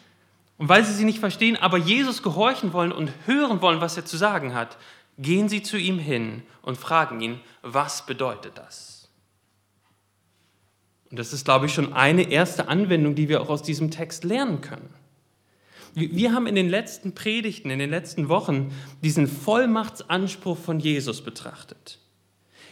Und 0.58 0.68
weil 0.68 0.84
sie 0.84 0.92
sie 0.92 1.04
nicht 1.04 1.18
verstehen, 1.18 1.56
aber 1.56 1.76
Jesus 1.76 2.22
gehorchen 2.22 2.72
wollen 2.72 2.92
und 2.92 3.12
hören 3.26 3.60
wollen, 3.62 3.80
was 3.80 3.96
er 3.96 4.04
zu 4.04 4.16
sagen 4.16 4.54
hat, 4.54 4.76
gehen 5.18 5.48
sie 5.48 5.62
zu 5.62 5.76
ihm 5.76 5.98
hin 5.98 6.42
und 6.62 6.78
fragen 6.78 7.20
ihn, 7.20 7.40
was 7.62 8.06
bedeutet 8.06 8.58
das? 8.58 9.08
Und 11.10 11.18
das 11.18 11.32
ist, 11.32 11.44
glaube 11.44 11.66
ich, 11.66 11.74
schon 11.74 11.92
eine 11.92 12.30
erste 12.30 12.68
Anwendung, 12.68 13.14
die 13.14 13.28
wir 13.28 13.42
auch 13.42 13.50
aus 13.50 13.62
diesem 13.62 13.90
Text 13.90 14.24
lernen 14.24 14.60
können. 14.60 14.88
Wir 15.94 16.32
haben 16.32 16.46
in 16.46 16.54
den 16.54 16.70
letzten 16.70 17.14
Predigten, 17.14 17.70
in 17.70 17.78
den 17.78 17.90
letzten 17.90 18.28
Wochen 18.28 18.72
diesen 19.02 19.26
Vollmachtsanspruch 19.26 20.56
von 20.56 20.80
Jesus 20.80 21.22
betrachtet. 21.22 21.98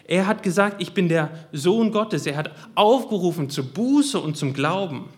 Er 0.05 0.27
hat 0.27 0.43
gesagt, 0.43 0.81
ich 0.81 0.95
bin 0.95 1.09
der 1.09 1.31
Sohn 1.53 1.93
Gottes. 1.93 2.27
Er 2.27 2.37
hat 2.37 2.53
aufgerufen 2.75 3.51
zur 3.51 3.65
Buße 3.65 4.19
und 4.19 4.37
zum 4.37 4.55
Glauben. 4.55 5.09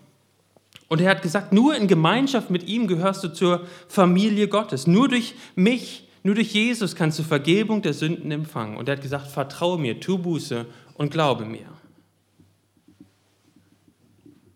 Und 0.89 1.01
er 1.01 1.11
hat 1.11 1.23
gesagt, 1.23 1.53
nur 1.53 1.75
in 1.77 1.89
Gemeinschaft 1.89 2.51
mit 2.51 2.69
ihm 2.69 2.87
gehörst 2.87 3.25
du 3.25 3.29
zur 3.29 3.67
Familie 3.89 4.49
Gottes. 4.49 4.87
Nur 4.87 5.09
durch 5.09 5.35
mich, 5.55 6.09
nur 6.23 6.35
durch 6.35 6.53
Jesus 6.53 6.95
kannst 6.97 7.19
du 7.19 7.23
Vergebung 7.23 7.83
der 7.83 7.95
Sünden 7.95 8.31
empfangen. 8.31 8.77
Und 8.77 8.89
er 8.89 8.97
hat 8.97 9.03
gesagt, 9.03 9.29
vertraue 9.29 9.79
mir, 9.79 10.01
tu 10.01 10.19
Buße 10.19 10.67
und 10.95 11.11
glaube 11.11 11.47
mir. 11.47 11.67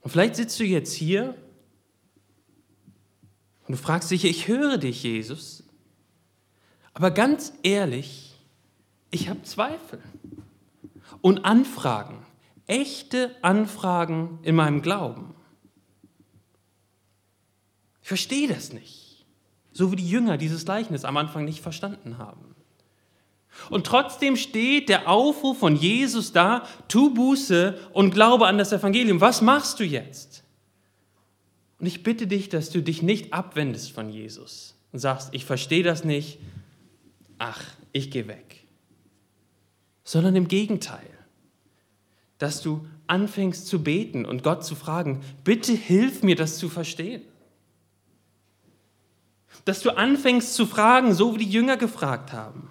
Und 0.03 0.11
vielleicht 0.11 0.37
sitzt 0.37 0.61
du 0.61 0.65
jetzt 0.65 0.93
hier 0.93 1.35
und 3.67 3.73
du 3.73 3.77
fragst 3.77 4.11
dich, 4.11 4.25
ich 4.25 4.49
höre 4.49 4.79
dich, 4.79 5.03
Jesus, 5.03 5.65
aber 6.95 7.11
ganz 7.11 7.53
ehrlich, 7.63 8.35
ich 9.11 9.29
habe 9.29 9.43
Zweifel 9.43 10.01
und 11.21 11.45
Anfragen, 11.45 12.25
echte 12.67 13.35
Anfragen 13.43 14.39
in 14.43 14.57
meinem 14.57 14.83
Glauben. 14.83 15.35
Ich 18.03 18.09
verstehe 18.09 18.49
das 18.49 18.73
nicht. 18.73 19.27
So 19.73 19.93
wie 19.93 19.97
die 19.97 20.09
Jünger 20.09 20.39
dieses 20.39 20.65
Gleichnis 20.65 21.05
am 21.05 21.17
Anfang 21.17 21.45
nicht 21.45 21.61
verstanden 21.61 22.17
haben. 22.17 22.55
Und 23.69 23.87
trotzdem 23.87 24.37
steht 24.37 24.89
der 24.89 25.09
Aufruf 25.09 25.59
von 25.59 25.77
Jesus 25.77 26.33
da, 26.33 26.67
tu 26.89 27.13
Buße 27.13 27.79
und 27.93 28.13
glaube 28.13 28.47
an 28.47 28.59
das 28.59 28.73
Evangelium. 28.73 29.21
Was 29.21 29.43
machst 29.43 29.81
du 29.81 29.85
jetzt? 29.85 30.45
Und 31.79 31.87
ich 31.87 32.03
bitte 32.03 32.27
dich, 32.27 32.49
dass 32.49 32.71
du 32.71 32.83
dich 32.83 33.03
nicht 33.03 33.33
abwendest 33.33 33.93
von 33.93 34.09
Jesus 34.09 34.75
und 34.93 34.99
sagst, 34.99 35.31
ich 35.33 35.45
verstehe 35.45 35.83
das 35.83 36.05
nicht, 36.05 36.39
ach, 37.39 37.63
ich 37.93 38.11
gehe 38.11 38.29
weg. 38.29 38.65
Sondern 40.05 40.37
im 40.37 40.49
Gegenteil, 40.49 41.09
dass 42.39 42.63
du 42.63 42.87
anfängst 43.07 43.67
zu 43.67 43.83
beten 43.83 44.25
und 44.25 44.43
Gott 44.43 44.65
zu 44.65 44.75
fragen, 44.75 45.23
bitte 45.45 45.73
hilf 45.73 46.23
mir 46.23 46.37
das 46.37 46.59
zu 46.59 46.69
verstehen. 46.69 47.23
Dass 49.65 49.81
du 49.81 49.91
anfängst 49.91 50.55
zu 50.55 50.67
fragen, 50.67 51.15
so 51.15 51.35
wie 51.35 51.45
die 51.45 51.51
Jünger 51.51 51.77
gefragt 51.77 52.33
haben. 52.33 52.71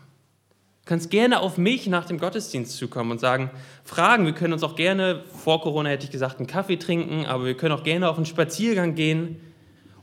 Du 0.86 0.90
kannst 0.90 1.10
gerne 1.10 1.40
auf 1.40 1.58
mich 1.58 1.88
nach 1.88 2.06
dem 2.06 2.20
Gottesdienst 2.20 2.78
zukommen 2.78 3.10
und 3.10 3.20
sagen, 3.20 3.50
fragen, 3.84 4.28
wir 4.28 4.34
können 4.34 4.54
uns 4.54 4.62
auch 4.62 4.76
gerne, 4.76 5.24
vor 5.44 5.60
Corona 5.62 5.90
hätte 5.90 6.06
ich 6.06 6.12
gesagt, 6.12 6.38
einen 6.38 6.46
Kaffee 6.46 6.78
trinken, 6.78 7.26
aber 7.26 7.46
wir 7.46 7.58
können 7.58 7.74
auch 7.74 7.82
gerne 7.82 8.08
auf 8.08 8.18
einen 8.18 8.28
Spaziergang 8.28 8.94
gehen 8.94 9.42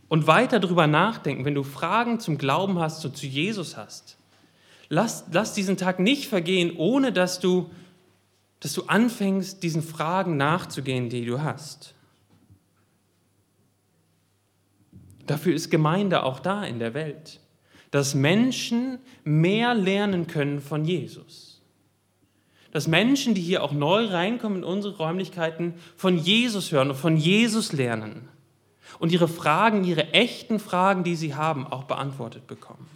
und 0.09 0.27
weiter 0.27 0.59
darüber 0.59 0.89
nachdenken, 0.89 1.45
wenn 1.45 1.55
du 1.55 1.63
Fragen 1.63 2.19
zum 2.19 2.37
Glauben 2.37 2.81
hast 2.81 3.05
und 3.05 3.17
zu 3.17 3.27
Jesus 3.27 3.77
hast. 3.77 4.19
Lass, 4.89 5.25
lass 5.31 5.55
diesen 5.55 5.77
Tag 5.77 6.01
nicht 6.01 6.27
vergehen, 6.27 6.77
ohne 6.77 7.13
dass 7.13 7.39
du, 7.39 7.71
dass 8.59 8.73
du 8.73 8.83
anfängst, 8.87 9.63
diesen 9.63 9.85
Fragen 9.85 10.37
nachzugehen, 10.37 11.11
die 11.11 11.25
du 11.25 11.43
hast. 11.43 11.95
Dafür 15.29 15.55
ist 15.55 15.71
Gemeinde 15.71 16.25
auch 16.25 16.41
da 16.41 16.65
in 16.65 16.81
der 16.81 16.93
Welt 16.93 17.39
dass 17.93 18.15
Menschen 18.15 18.99
mehr 19.23 19.75
lernen 19.75 20.27
können 20.27 20.61
von 20.61 20.85
Jesus. 20.85 21.61
Dass 22.73 22.89
Menschen, 22.89 23.35
die 23.35 23.43
hier 23.43 23.63
auch 23.63 23.73
neu 23.73 24.07
reinkommen 24.07 24.59
in 24.59 24.65
unsere 24.65 24.97
Räumlichkeiten, 24.97 25.75
von 25.95 26.17
Jesus 26.17 26.73
hören 26.73 26.89
und 26.91 26.97
von 26.97 27.19
Jesus 27.19 27.73
lernen 27.73 28.29
und 28.99 29.13
ihre 29.13 29.29
Fragen, 29.29 29.85
ihre 29.85 30.15
echten 30.15 30.59
Fragen, 30.59 31.05
die 31.05 31.17
sie 31.17 31.35
haben, 31.35 31.67
auch 31.67 31.85
beantwortet 31.85 32.47
bekommen. 32.47 32.89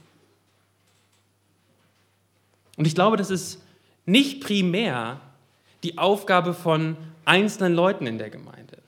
Und 2.78 2.86
ich 2.86 2.94
glaube, 2.94 3.18
das 3.18 3.30
ist 3.30 3.62
nicht 4.06 4.42
primär 4.42 5.20
die 5.82 5.98
Aufgabe 5.98 6.54
von 6.54 6.96
einzelnen 7.26 7.74
Leuten 7.74 8.06
in 8.06 8.16
der 8.16 8.30
Gemeinde. 8.30 8.78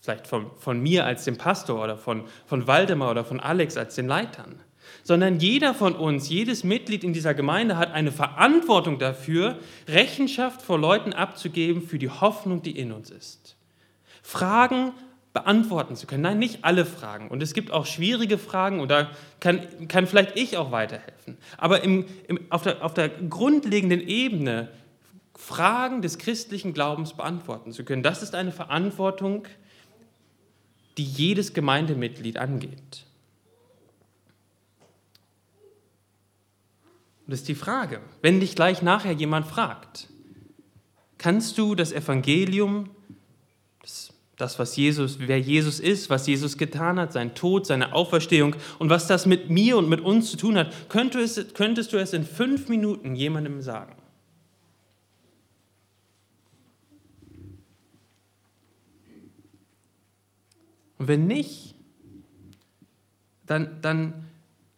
Vielleicht 0.00 0.26
von, 0.26 0.50
von 0.58 0.80
mir 0.80 1.04
als 1.04 1.24
dem 1.24 1.36
Pastor 1.36 1.84
oder 1.84 1.98
von, 1.98 2.24
von 2.46 2.66
Waldemar 2.66 3.10
oder 3.10 3.26
von 3.26 3.40
Alex 3.40 3.76
als 3.76 3.94
den 3.94 4.08
Leitern 4.08 4.58
sondern 5.02 5.40
jeder 5.40 5.74
von 5.74 5.94
uns, 5.94 6.28
jedes 6.28 6.64
Mitglied 6.64 7.04
in 7.04 7.12
dieser 7.12 7.34
Gemeinde 7.34 7.76
hat 7.76 7.92
eine 7.92 8.12
Verantwortung 8.12 8.98
dafür, 8.98 9.58
Rechenschaft 9.88 10.62
vor 10.62 10.78
Leuten 10.78 11.12
abzugeben 11.12 11.82
für 11.82 11.98
die 11.98 12.10
Hoffnung, 12.10 12.62
die 12.62 12.78
in 12.78 12.92
uns 12.92 13.10
ist. 13.10 13.56
Fragen 14.22 14.92
beantworten 15.32 15.96
zu 15.96 16.06
können. 16.06 16.22
Nein, 16.22 16.38
nicht 16.38 16.64
alle 16.64 16.84
Fragen. 16.84 17.28
Und 17.28 17.42
es 17.42 17.54
gibt 17.54 17.70
auch 17.70 17.86
schwierige 17.86 18.38
Fragen 18.38 18.80
und 18.80 18.90
da 18.90 19.10
kann, 19.40 19.88
kann 19.88 20.06
vielleicht 20.06 20.36
ich 20.36 20.56
auch 20.56 20.70
weiterhelfen. 20.70 21.38
Aber 21.56 21.82
im, 21.82 22.04
im, 22.28 22.40
auf, 22.50 22.62
der, 22.62 22.84
auf 22.84 22.94
der 22.94 23.08
grundlegenden 23.08 24.06
Ebene 24.06 24.68
Fragen 25.34 26.02
des 26.02 26.18
christlichen 26.18 26.74
Glaubens 26.74 27.14
beantworten 27.14 27.72
zu 27.72 27.84
können, 27.84 28.02
das 28.02 28.22
ist 28.22 28.34
eine 28.34 28.52
Verantwortung, 28.52 29.44
die 30.98 31.04
jedes 31.04 31.54
Gemeindemitglied 31.54 32.36
angeht. 32.36 33.06
Das 37.26 37.40
ist 37.40 37.48
die 37.48 37.54
Frage, 37.54 38.00
wenn 38.20 38.40
dich 38.40 38.54
gleich 38.54 38.82
nachher 38.82 39.12
jemand 39.12 39.46
fragt, 39.46 40.08
kannst 41.18 41.56
du 41.56 41.74
das 41.74 41.92
Evangelium, 41.92 42.90
das, 43.80 44.12
das, 44.36 44.58
was 44.58 44.76
Jesus, 44.76 45.18
wer 45.20 45.38
Jesus 45.38 45.78
ist, 45.78 46.10
was 46.10 46.26
Jesus 46.26 46.58
getan 46.58 46.98
hat, 46.98 47.12
sein 47.12 47.34
Tod, 47.34 47.66
seine 47.66 47.94
Auferstehung 47.94 48.56
und 48.78 48.90
was 48.90 49.06
das 49.06 49.24
mit 49.24 49.48
mir 49.48 49.76
und 49.76 49.88
mit 49.88 50.00
uns 50.00 50.30
zu 50.32 50.36
tun 50.36 50.58
hat, 50.58 50.88
könntest, 50.88 51.38
es, 51.38 51.54
könntest 51.54 51.92
du 51.92 51.96
es 51.96 52.12
in 52.12 52.24
fünf 52.24 52.68
Minuten 52.68 53.14
jemandem 53.14 53.62
sagen? 53.62 53.94
Und 60.98 61.08
wenn 61.08 61.26
nicht, 61.26 61.74
dann, 63.46 63.80
dann 63.82 64.24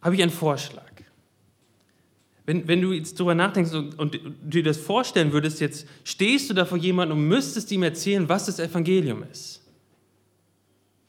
habe 0.01 0.15
ich 0.15 0.21
einen 0.21 0.31
Vorschlag. 0.31 0.84
Wenn, 2.45 2.67
wenn 2.67 2.81
du 2.81 2.91
jetzt 2.93 3.19
darüber 3.19 3.33
nachdenkst 3.33 3.73
und, 3.73 3.97
und, 3.97 4.19
dir 4.41 4.63
das 4.63 4.77
vorstellen 4.77 5.31
würdest, 5.31 5.59
jetzt 5.61 5.87
stehst 6.03 6.49
du 6.49 6.53
da 6.53 6.65
vor 6.65 6.77
jemandem 6.77 7.17
und 7.17 7.27
müsstest 7.27 7.71
ihm 7.71 7.83
erzählen, 7.83 8.29
was 8.29 8.45
das 8.45 8.59
Evangelium 8.59 9.23
ist. 9.31 9.61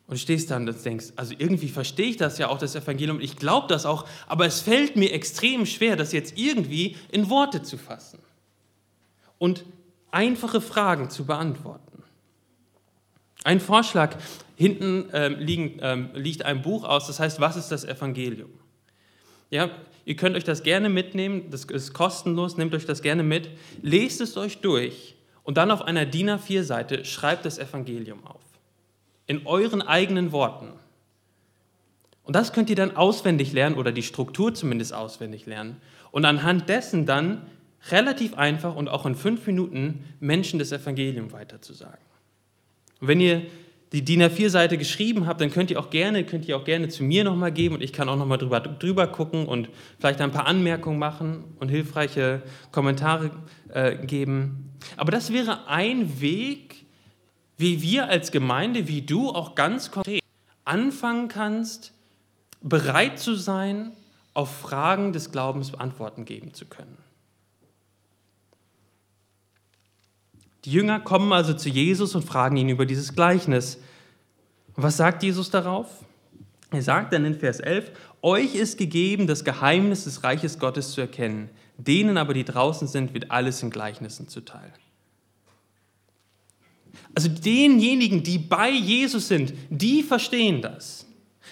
Und 0.07 0.19
stehst 0.19 0.51
da 0.51 0.57
und 0.57 0.85
denkst, 0.85 1.07
also 1.17 1.35
irgendwie 1.37 1.69
verstehe 1.69 2.07
ich 2.07 2.17
das 2.17 2.39
ja 2.39 2.49
auch, 2.49 2.59
das 2.59 2.75
Evangelium, 2.75 3.21
ich 3.21 3.37
glaube 3.37 3.67
das 3.69 3.85
auch, 3.85 4.07
aber 4.27 4.47
es 4.47 4.61
fällt 4.61 4.97
mir 4.97 5.13
extrem 5.13 5.67
schwer, 5.67 5.97
das 5.97 6.13
jetzt 6.13 6.39
irgendwie 6.39 6.97
in 7.11 7.29
Worte 7.29 7.63
zu 7.63 7.77
fassen 7.77 8.21
und 9.39 9.65
einfache 10.13 10.61
Fragen 10.61 11.11
zu 11.11 11.27
beantworten. 11.27 12.05
Ein 13.45 13.61
Vorschlag, 13.61 14.17
hinten 14.57 15.11
ähm, 15.13 15.37
liegen, 15.39 15.79
ähm, 15.83 16.11
liegt 16.15 16.45
ein 16.45 16.63
Buch 16.63 16.85
aus, 16.85 17.07
das 17.09 17.21
heißt, 17.21 17.41
was 17.41 17.57
ist 17.57 17.69
das 17.69 17.85
Evangelium? 17.85 18.51
Ja, 19.51 19.71
Ihr 20.07 20.15
könnt 20.15 20.37
euch 20.37 20.45
das 20.45 20.63
gerne 20.63 20.89
mitnehmen, 20.89 21.51
das 21.51 21.65
ist 21.65 21.93
kostenlos, 21.93 22.57
nehmt 22.57 22.73
euch 22.77 22.87
das 22.87 23.03
gerne 23.03 23.25
mit, 23.25 23.51
lest 23.83 24.21
es 24.21 24.37
euch 24.37 24.61
durch 24.61 25.17
und 25.43 25.59
dann 25.59 25.73
auf 25.73 25.83
einer 25.83 26.07
DIN 26.07 26.31
A4-Seite 26.31 27.05
schreibt 27.05 27.45
das 27.45 27.59
Evangelium 27.59 28.25
auf. 28.25 28.41
In 29.27 29.45
euren 29.49 29.83
eigenen 29.83 30.31
Worten. 30.31 30.69
Und 32.23 32.37
das 32.37 32.53
könnt 32.53 32.71
ihr 32.71 32.77
dann 32.77 32.97
auswendig 32.97 33.53
lernen 33.53 33.75
oder 33.75 33.91
die 33.91 34.05
Struktur 34.05 34.55
zumindest 34.55 34.95
auswendig 34.95 35.45
lernen 35.47 35.81
und 36.13 36.25
anhand 36.25 36.69
dessen 36.69 37.05
dann 37.05 37.43
relativ 37.91 38.35
einfach 38.35 38.77
und 38.77 38.89
auch 38.89 39.07
in 39.07 39.17
fünf 39.17 39.45
Minuten 39.49 40.05
Menschen 40.21 40.61
das 40.61 40.71
Evangelium 40.71 41.33
weiterzusagen. 41.33 41.99
Und 43.01 43.09
wenn 43.09 43.21
ihr 43.21 43.43
die 43.93 44.05
DIN 44.05 44.23
A4-Seite 44.23 44.79
geschrieben 44.79 45.27
habt, 45.27 45.41
dann 45.41 45.51
könnt 45.51 45.71
ihr 45.71 45.79
auch 45.79 45.91
gerne, 45.91 46.25
könnt 46.25 46.47
ihr 46.49 46.57
auch 46.57 46.65
gerne 46.65 46.89
zu 46.89 47.05
mir 47.05 47.25
nochmal 47.25 47.53
geben 47.53 47.77
und 47.77 47.83
ich 47.83 47.93
kann 47.93 48.09
auch 48.09 48.17
nochmal 48.17 48.39
drüber, 48.39 48.61
drüber 48.61 49.07
gucken 49.07 49.47
und 49.47 49.69
vielleicht 49.99 50.21
ein 50.21 50.33
paar 50.33 50.47
Anmerkungen 50.47 50.99
machen 50.99 51.45
und 51.61 51.69
hilfreiche 51.69 52.43
Kommentare 52.73 53.31
äh, 53.69 53.97
geben. 53.97 54.73
Aber 54.97 55.13
das 55.13 55.33
wäre 55.33 55.69
ein 55.69 56.21
Weg, 56.21 56.85
wie 57.57 57.81
wir 57.81 58.09
als 58.09 58.33
Gemeinde, 58.33 58.89
wie 58.89 59.03
du 59.03 59.31
auch 59.31 59.55
ganz 59.55 59.91
konkret 59.91 60.23
anfangen 60.65 61.29
kannst, 61.29 61.93
bereit 62.61 63.19
zu 63.19 63.35
sein, 63.35 63.93
auf 64.35 64.55
Fragen 64.55 65.13
des 65.13 65.33
Glaubens 65.33 65.73
Antworten 65.75 66.25
geben 66.25 66.53
zu 66.53 66.67
können. 66.67 66.99
Die 70.67 70.73
Jünger 70.73 70.99
kommen 70.99 71.33
also 71.33 71.55
zu 71.55 71.69
Jesus 71.69 72.17
und 72.17 72.25
fragen 72.25 72.57
ihn 72.57 72.69
über 72.69 72.87
dieses 72.87 73.15
Gleichnis. 73.15 73.79
Und 74.75 74.83
was 74.83 74.97
sagt 74.97 75.23
Jesus 75.23 75.49
darauf? 75.49 75.87
Er 76.73 76.83
sagt 76.83 77.13
dann 77.13 77.25
in 77.25 77.39
Vers 77.39 77.61
11, 77.61 77.93
euch 78.21 78.57
ist 78.57 78.77
gegeben, 78.77 79.29
das 79.29 79.45
Geheimnis 79.45 80.05
des 80.05 80.25
Reiches 80.25 80.59
Gottes 80.59 80.91
zu 80.91 81.01
erkennen. 81.01 81.51
Denen 81.79 82.19
aber, 82.19 82.35
die 82.35 82.45
draußen 82.45 82.89
sind, 82.89 83.15
wird 83.15 83.31
alles 83.31 83.63
in 83.63 83.71
Gleichnissen 83.71 84.27
zuteil. 84.27 84.73
Also 87.15 87.29
denjenigen, 87.29 88.25
die 88.25 88.39
bei 88.39 88.69
Jesus 88.69 89.29
sind, 89.29 89.55
die 89.71 90.03
verstehen 90.03 90.63
das. 90.63 91.06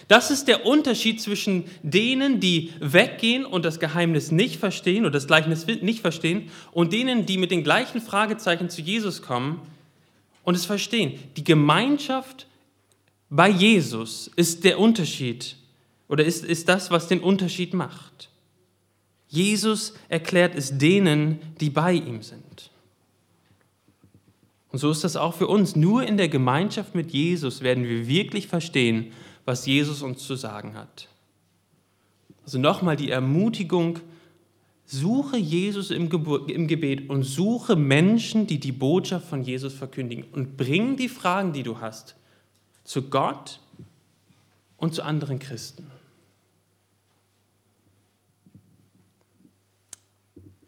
Das 0.09 0.31
ist 0.31 0.49
der 0.49 0.67
Unterschied 0.67 1.21
zwischen 1.21 1.65
denen, 1.83 2.41
die 2.41 2.73
weggehen 2.81 3.45
und 3.45 3.65
das 3.65 3.81
Geheimnis 3.81 4.31
nicht 4.31 4.57
verstehen 4.57 5.05
oder 5.05 5.13
das 5.13 5.27
Gleichnis 5.27 5.67
nicht 5.67 6.01
verstehen 6.01 6.51
und 6.73 6.93
denen, 6.93 7.27
die 7.27 7.39
mit 7.39 7.51
den 7.51 7.65
gleichen 7.65 8.01
Fragezeichen 8.01 8.69
zu 8.69 8.83
Jesus 8.83 9.23
kommen 9.23 9.63
und 10.43 10.55
es 10.55 10.67
verstehen. 10.67 11.19
Die 11.37 11.45
Gemeinschaft 11.45 12.47
bei 13.31 13.49
Jesus 13.49 14.31
ist 14.37 14.65
der 14.65 14.79
Unterschied 14.79 15.57
oder 16.09 16.25
ist, 16.25 16.45
ist 16.45 16.69
das, 16.69 16.91
was 16.91 17.09
den 17.09 17.21
Unterschied 17.21 17.75
macht. 17.75 18.29
Jesus 19.29 19.95
erklärt 20.09 20.55
es 20.55 20.79
denen, 20.79 21.41
die 21.61 21.71
bei 21.71 21.95
ihm 21.95 22.23
sind. 22.23 22.71
Und 24.71 24.79
so 24.79 24.91
ist 24.91 25.05
das 25.05 25.17
auch 25.17 25.35
für 25.35 25.47
uns. 25.47 25.77
Nur 25.77 26.05
in 26.05 26.17
der 26.17 26.29
Gemeinschaft 26.29 26.95
mit 26.95 27.13
Jesus 27.13 27.61
werden 27.61 27.85
wir 27.85 28.09
wirklich 28.09 28.49
verstehen, 28.49 29.13
was 29.45 29.67
Jesus 29.67 30.03
uns 30.03 30.27
zu 30.27 30.37
sagen 30.37 30.75
hat. 30.75 31.09
Also 32.45 32.59
nochmal 32.59 32.97
die 32.97 33.11
Ermutigung, 33.11 34.01
suche 34.87 35.39
Jesus 35.39 35.91
im, 35.91 36.09
Gebet 36.11 37.09
und 37.09 37.23
suche 37.23 37.77
Menschen, 37.77 38.47
die 38.47 38.61
die 38.61 38.73
Botschaft 38.73 39.27
von 39.29 39.43
Jesus 39.43 39.73
verkündigen 39.73 40.25
und 40.33 40.57
bring 40.57 40.97
die 40.97 41.09
Fragen, 41.09 41.53
die 41.53 41.63
du 41.63 41.81
hast, 41.81 42.17
zu 42.85 43.03
Gott 43.09 43.61
und 44.77 44.95
zu 44.95 45.03
anderen 45.03 45.39
Christen. 45.39 45.91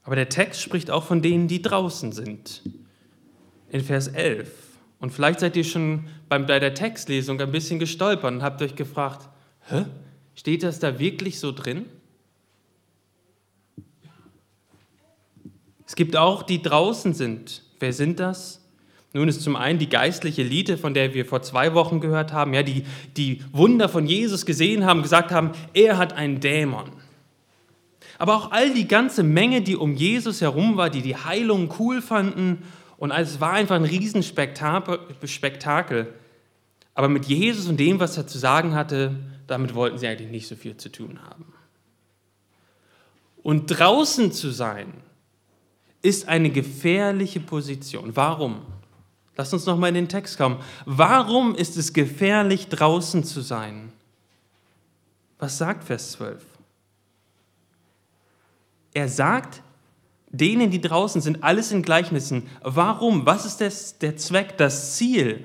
Aber 0.03 0.17
der 0.17 0.29
Text 0.29 0.63
spricht 0.63 0.91
auch 0.91 1.03
von 1.03 1.21
denen, 1.21 1.49
die 1.49 1.61
draußen 1.61 2.13
sind. 2.13 2.63
In 3.71 3.83
Vers 3.83 4.07
11. 4.07 4.66
Und 4.99 5.11
vielleicht 5.11 5.41
seid 5.41 5.57
ihr 5.57 5.65
schon 5.65 6.07
bei 6.29 6.59
der 6.59 6.75
Textlesung 6.75 7.41
ein 7.41 7.53
bisschen 7.53 7.79
gestolpert 7.79 8.33
und 8.33 8.43
habt 8.43 8.63
euch 8.63 8.75
gefragt, 8.75 9.29
hä? 9.69 9.85
Steht 10.35 10.63
das 10.63 10.79
da 10.79 10.99
wirklich 10.99 11.41
so 11.41 11.51
drin? 11.53 11.87
Es 15.87 15.95
gibt 15.95 16.17
auch 16.17 16.43
die 16.43 16.63
draußen 16.63 17.15
sind. 17.15 17.63
Wer 17.79 17.93
sind 17.93 18.21
das? 18.21 18.61
Nun 19.13 19.29
ist 19.29 19.41
zum 19.41 19.57
einen 19.57 19.79
die 19.79 19.89
geistliche 19.89 20.43
Elite, 20.43 20.77
von 20.77 20.93
der 20.93 21.15
wir 21.15 21.25
vor 21.25 21.41
zwei 21.41 21.73
Wochen 21.73 22.01
gehört 22.01 22.35
haben, 22.35 22.53
ja, 22.53 22.63
die 22.63 22.85
die 23.17 23.43
Wunder 23.51 23.89
von 23.89 24.07
Jesus 24.07 24.45
gesehen 24.45 24.85
haben, 24.85 25.01
gesagt 25.01 25.31
haben, 25.31 25.53
er 25.73 25.97
hat 25.97 26.13
einen 26.13 26.41
Dämon. 26.41 26.93
Aber 28.19 28.37
auch 28.37 28.53
all 28.53 28.75
die 28.75 28.89
ganze 28.89 29.23
Menge, 29.23 29.63
die 29.63 29.77
um 29.77 29.95
Jesus 29.95 30.43
herum 30.43 30.77
war, 30.77 30.91
die 30.91 31.03
die 31.03 31.17
Heilung 31.17 31.73
cool 31.79 32.03
fanden 32.03 32.63
und 32.99 33.11
es 33.11 33.41
war 33.41 33.53
einfach 33.53 33.77
ein 33.77 33.85
Riesenspektakel. 33.85 36.15
Aber 36.95 37.09
mit 37.09 37.27
Jesus 37.27 37.69
und 37.69 37.79
dem, 37.79 38.01
was 38.01 38.17
er 38.17 38.27
zu 38.27 38.39
sagen 38.39 38.75
hatte, 38.75 39.17
damit 39.47 39.75
wollten 39.75 39.99
sie 39.99 40.07
eigentlich 40.07 40.31
nicht 40.31 40.49
so 40.49 40.57
viel 40.57 40.77
zu 40.77 40.91
tun 40.91 41.21
haben. 41.23 41.53
Und 43.43 43.67
draußen 43.67 44.33
zu 44.33 44.51
sein, 44.51 44.93
ist 46.03 46.29
eine 46.29 46.51
gefährliche 46.51 47.41
Position. 47.41 48.17
Warum? 48.17 48.63
Lasst 49.37 49.53
uns 49.53 49.67
noch 49.67 49.77
mal 49.77 49.89
in 49.89 49.95
den 49.95 50.09
Text 50.09 50.39
kommen. 50.39 50.63
Warum 50.87 51.55
ist 51.55 51.77
es 51.77 51.93
gefährlich, 51.93 52.69
draußen 52.69 53.25
zu 53.25 53.43
sein? 53.43 53.93
Was 55.39 55.59
sagt 55.59 55.85
Vers 55.85 56.13
12? 56.13 56.43
Er 58.95 59.09
sagt 59.09 59.63
denen, 60.37 60.71
die 60.71 60.81
draußen 60.81 61.21
sind, 61.21 61.43
alles 61.43 61.73
in 61.73 61.83
Gleichnissen. 61.83 62.45
Warum? 62.63 63.27
Was 63.27 63.47
ist 63.47 63.61
das, 63.61 63.99
der 63.99 64.17
Zweck, 64.17 64.57
das 64.59 64.97
Ziel? 64.97 65.45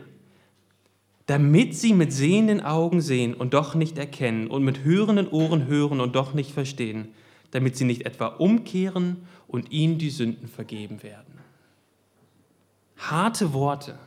Damit 1.26 1.76
sie 1.76 1.94
mit 1.94 2.12
sehenden 2.12 2.62
Augen 2.62 3.02
sehen 3.02 3.34
und 3.34 3.54
doch 3.54 3.76
nicht 3.76 3.98
erkennen 3.98 4.48
und 4.48 4.64
mit 4.64 4.84
hörenden 4.84 5.28
Ohren 5.30 5.68
hören 5.68 6.02
und 6.02 6.16
doch 6.16 6.34
nicht 6.34 6.52
verstehen, 6.52 7.10
damit 7.52 7.78
sie 7.78 7.86
nicht 7.86 8.06
etwa 8.06 8.28
umkehren 8.28 9.18
und 9.48 9.72
ihnen 9.72 9.98
die 9.98 10.10
Sünden 10.10 10.48
vergeben 10.48 11.04
werden. 11.04 11.40
Harte 12.98 13.54
Worte. 13.54 13.98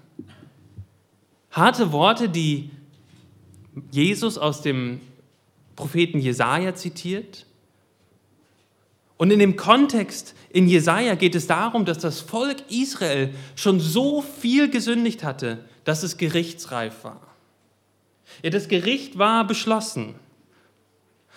Harte 1.50 1.92
Worte, 1.92 2.28
die 2.28 2.70
Jesus 3.90 4.38
aus 4.38 4.62
dem 4.62 5.00
Propheten 5.76 6.18
Jesaja 6.18 6.74
zitiert 6.74 7.46
und 9.16 9.30
in 9.30 9.38
dem 9.38 9.56
Kontext 9.56 10.34
in 10.50 10.68
Jesaja 10.68 11.14
geht 11.14 11.34
es 11.34 11.46
darum, 11.46 11.84
dass 11.84 11.98
das 11.98 12.20
Volk 12.20 12.70
Israel 12.70 13.34
schon 13.54 13.80
so 13.80 14.22
viel 14.22 14.70
gesündigt 14.70 15.22
hatte, 15.22 15.64
dass 15.84 16.02
es 16.02 16.16
gerichtsreif 16.16 17.04
war. 17.04 17.20
Ja, 18.42 18.50
das 18.50 18.68
Gericht 18.68 19.18
war 19.18 19.46
beschlossen. 19.46 20.16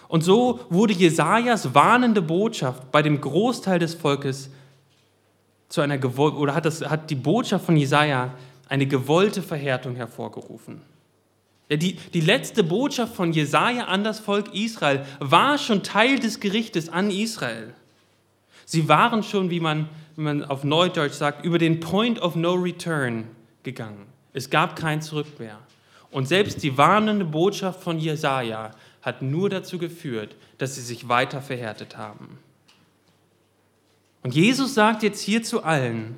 Und 0.07 0.24
so 0.24 0.62
wurde 0.69 0.93
Jesajas 0.93 1.74
warnende 1.75 2.22
Botschaft 2.22 2.91
bei 2.91 3.01
dem 3.01 3.19
Großteil 3.19 3.77
des 3.77 3.93
Volkes 3.93 4.50
zu 5.69 5.81
einer 5.81 6.00
oder 6.19 6.55
hat, 6.55 6.65
das, 6.65 6.81
hat 6.81 7.10
die 7.10 7.15
Botschaft 7.15 7.65
von 7.65 7.75
Jesaja 7.75 8.34
eine 8.69 8.88
gewollte 8.88 9.41
Verhärtung 9.41 9.96
hervorgerufen. 9.96 10.81
Die, 11.69 11.95
die 11.95 12.21
letzte 12.21 12.63
Botschaft 12.63 13.15
von 13.15 13.33
Jesaja 13.33 13.86
an 13.86 14.03
das 14.05 14.19
Volk 14.19 14.53
Israel 14.53 15.05
war 15.19 15.57
schon 15.57 15.83
Teil 15.83 16.17
des 16.17 16.39
Gerichtes 16.39 16.87
an 16.87 17.11
Israel. 17.11 17.74
Sie 18.63 18.87
waren 18.87 19.22
schon, 19.22 19.50
wie 19.50 19.59
man, 19.59 19.89
wie 20.15 20.22
man 20.22 20.46
auf 20.46 20.63
Neudeutsch 20.63 21.13
sagt, 21.13 21.44
über 21.44 21.57
den 21.57 21.81
Point 21.81 22.22
of 22.22 22.35
No 22.35 22.53
Return 22.53 23.25
gegangen. 23.63 24.05
Es 24.31 24.50
gab 24.50 24.77
kein 24.77 25.01
Zurück 25.01 25.39
mehr. 25.39 25.59
Und 26.09 26.27
selbst 26.27 26.63
die 26.63 26.77
warnende 26.77 27.25
Botschaft 27.25 27.83
von 27.83 28.00
Jesaja 28.00 28.72
hat 29.01 29.22
nur 29.22 29.50
dazu 29.50 29.77
geführt, 29.77 30.35
dass 30.57 30.75
sie 30.75 30.81
sich 30.81 31.09
weiter 31.09 31.42
verhärtet 31.42 31.98
haben. 31.98 32.39
Und 34.24 34.35
Jesus 34.35 34.74
sagt 34.74 35.03
jetzt 35.03 35.22
hier 35.22 35.44
zu 35.44 35.63
allen, 35.63 36.18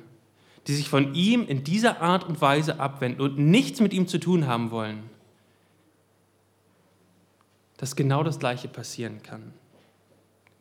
die 0.66 0.74
sich 0.74 0.88
von 0.88 1.14
ihm 1.14 1.46
in 1.46 1.64
dieser 1.64 2.00
Art 2.00 2.24
und 2.24 2.40
Weise 2.40 2.78
abwenden 2.78 3.20
und 3.20 3.38
nichts 3.38 3.80
mit 3.80 3.92
ihm 3.92 4.06
zu 4.06 4.18
tun 4.18 4.46
haben 4.46 4.70
wollen, 4.70 5.09
dass 7.80 7.96
genau 7.96 8.22
das 8.22 8.38
Gleiche 8.38 8.68
passieren 8.68 9.22
kann. 9.22 9.54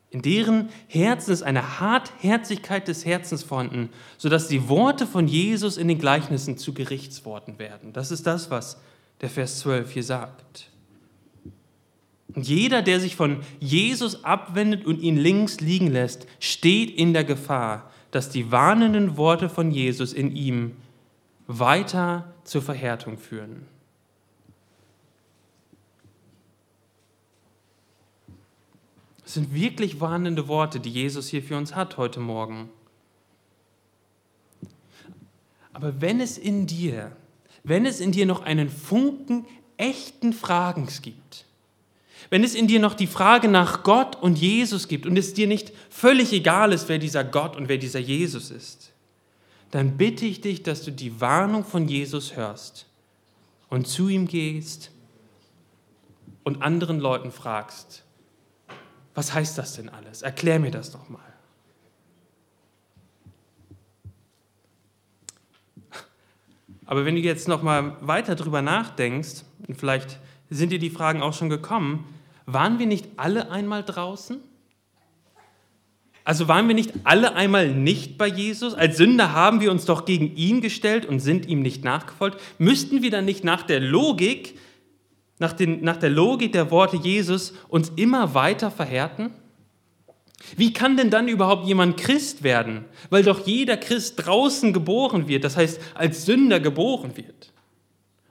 In 0.10 0.22
deren 0.22 0.70
Herzen 0.88 1.34
ist 1.34 1.44
eine 1.44 1.82
Hartherzigkeit 1.82 2.88
des 2.88 3.06
Herzens 3.06 3.44
vorhanden, 3.44 3.90
sodass 4.18 4.48
die 4.48 4.70
Worte 4.70 5.06
von 5.06 5.28
Jesus 5.28 5.76
in 5.76 5.90
den 5.90 6.00
Gleichnissen 6.00 6.58
zu 6.58 6.74
Gerichtsworten 6.74 7.60
werden. 7.60 7.92
Das 7.92 8.10
ist 8.10 8.26
das, 8.26 8.50
was 8.50 8.80
der 9.20 9.30
Vers 9.30 9.60
12 9.60 9.92
hier 9.92 10.04
sagt. 10.04 10.70
Und 12.34 12.48
jeder, 12.48 12.82
der 12.82 13.02
sich 13.02 13.18
von 13.18 13.42
Jesus 13.60 14.24
abwendet 14.24 14.86
und 14.86 15.02
ihn 15.02 15.18
links 15.18 15.60
liegen 15.60 15.88
lässt, 15.88 16.26
steht 16.40 16.90
in 16.90 17.12
der 17.12 17.26
Gefahr, 17.26 17.92
dass 18.12 18.30
die 18.30 18.50
warnenden 18.50 19.18
Worte 19.18 19.50
von 19.50 19.72
Jesus 19.72 20.14
in 20.14 20.34
ihm 20.34 20.72
weiter 21.48 22.34
zur 22.46 22.62
Verhärtung 22.62 23.18
führen. 23.18 23.66
Das 29.30 29.36
sind 29.36 29.54
wirklich 29.54 30.02
warnende 30.02 30.48
Worte, 30.48 30.80
die 30.80 30.90
Jesus 30.90 31.28
hier 31.28 31.44
für 31.44 31.56
uns 31.56 31.76
hat 31.76 31.98
heute 31.98 32.20
Morgen. 32.20 32.68
Aber 35.72 36.02
wenn 36.02 36.20
es 36.20 36.40
in 36.40 36.66
dir, 36.66 37.16
wenn 37.64 37.86
es 37.86 38.00
in 38.00 38.12
dir 38.12 38.26
noch 38.26 38.42
einen 38.42 38.72
Funken 38.72 39.46
echten 39.78 40.34
Fragens 40.34 41.04
gibt, 41.04 41.46
wenn 42.32 42.44
es 42.44 42.56
in 42.56 42.66
dir 42.66 42.80
noch 42.80 42.96
die 42.96 43.06
Frage 43.06 43.50
nach 43.50 43.84
Gott 43.84 44.16
und 44.16 44.36
Jesus 44.36 44.88
gibt 44.88 45.06
und 45.06 45.16
es 45.16 45.36
dir 45.36 45.46
nicht 45.46 45.74
völlig 45.92 46.34
egal 46.34 46.74
ist, 46.74 46.90
wer 46.90 46.98
dieser 46.98 47.24
Gott 47.24 47.56
und 47.56 47.70
wer 47.70 47.78
dieser 47.78 48.00
Jesus 48.00 48.50
ist, 48.50 48.94
dann 49.70 49.96
bitte 49.96 50.26
ich 50.26 50.42
dich, 50.42 50.64
dass 50.64 50.82
du 50.82 50.92
die 50.92 51.22
Warnung 51.22 51.66
von 51.66 51.88
Jesus 51.88 52.36
hörst 52.36 52.88
und 53.70 53.86
zu 53.86 54.10
ihm 54.10 54.28
gehst 54.28 54.90
und 56.44 56.64
anderen 56.64 57.00
Leuten 57.00 57.32
fragst, 57.32 58.06
was 59.20 59.34
heißt 59.34 59.58
das 59.58 59.74
denn 59.74 59.90
alles? 59.90 60.22
Erklär 60.22 60.60
mir 60.60 60.72
das 60.72 60.92
doch 60.92 61.10
mal. 61.10 61.20
Aber 66.86 67.04
wenn 67.04 67.16
du 67.16 67.22
jetzt 67.22 67.50
noch 67.50 67.62
mal 67.62 67.98
weiter 68.00 68.36
drüber 68.36 68.62
nachdenkst, 68.62 69.44
und 69.68 69.76
vielleicht 69.76 70.20
sind 70.50 70.72
dir 70.72 70.80
die 70.80 70.90
Fragen 70.90 71.22
auch 71.22 71.34
schon 71.34 71.50
gekommen, 71.50 72.08
waren 72.46 72.80
wir 72.80 72.86
nicht 72.86 73.08
alle 73.18 73.52
einmal 73.52 73.84
draußen? 73.84 74.40
Also 76.24 76.48
waren 76.48 76.70
wir 76.70 76.76
nicht 76.76 76.94
alle 77.04 77.36
einmal 77.36 77.68
nicht 77.68 78.18
bei 78.18 78.28
Jesus? 78.28 78.74
Als 78.74 78.96
Sünder 78.96 79.34
haben 79.34 79.60
wir 79.60 79.70
uns 79.70 79.84
doch 79.84 80.06
gegen 80.06 80.34
ihn 80.38 80.62
gestellt 80.62 81.06
und 81.06 81.20
sind 81.20 81.46
ihm 81.46 81.62
nicht 81.62 81.84
nachgefolgt. 81.84 82.40
Müssten 82.58 83.02
wir 83.02 83.12
dann 83.12 83.26
nicht 83.26 83.44
nach 83.44 83.64
der 83.64 83.82
Logik 83.82 84.58
nach, 85.40 85.54
den, 85.54 85.84
nach 85.84 85.98
der 85.98 86.10
Logik 86.10 86.52
der 86.52 86.70
Worte 86.70 86.98
Jesus 86.98 87.54
uns 87.70 87.92
immer 87.96 88.34
weiter 88.34 88.70
verhärten? 88.70 89.32
Wie 90.56 90.74
kann 90.74 90.98
denn 90.98 91.10
dann 91.10 91.28
überhaupt 91.28 91.66
jemand 91.66 91.98
Christ 91.98 92.44
werden? 92.44 92.86
Weil 93.10 93.24
doch 93.24 93.46
jeder 93.46 93.78
Christ 93.78 94.26
draußen 94.26 94.74
geboren 94.74 95.28
wird, 95.28 95.44
das 95.44 95.58
heißt 95.58 95.82
als 95.96 96.26
Sünder 96.26 96.60
geboren 96.60 97.18
wird. 97.18 97.54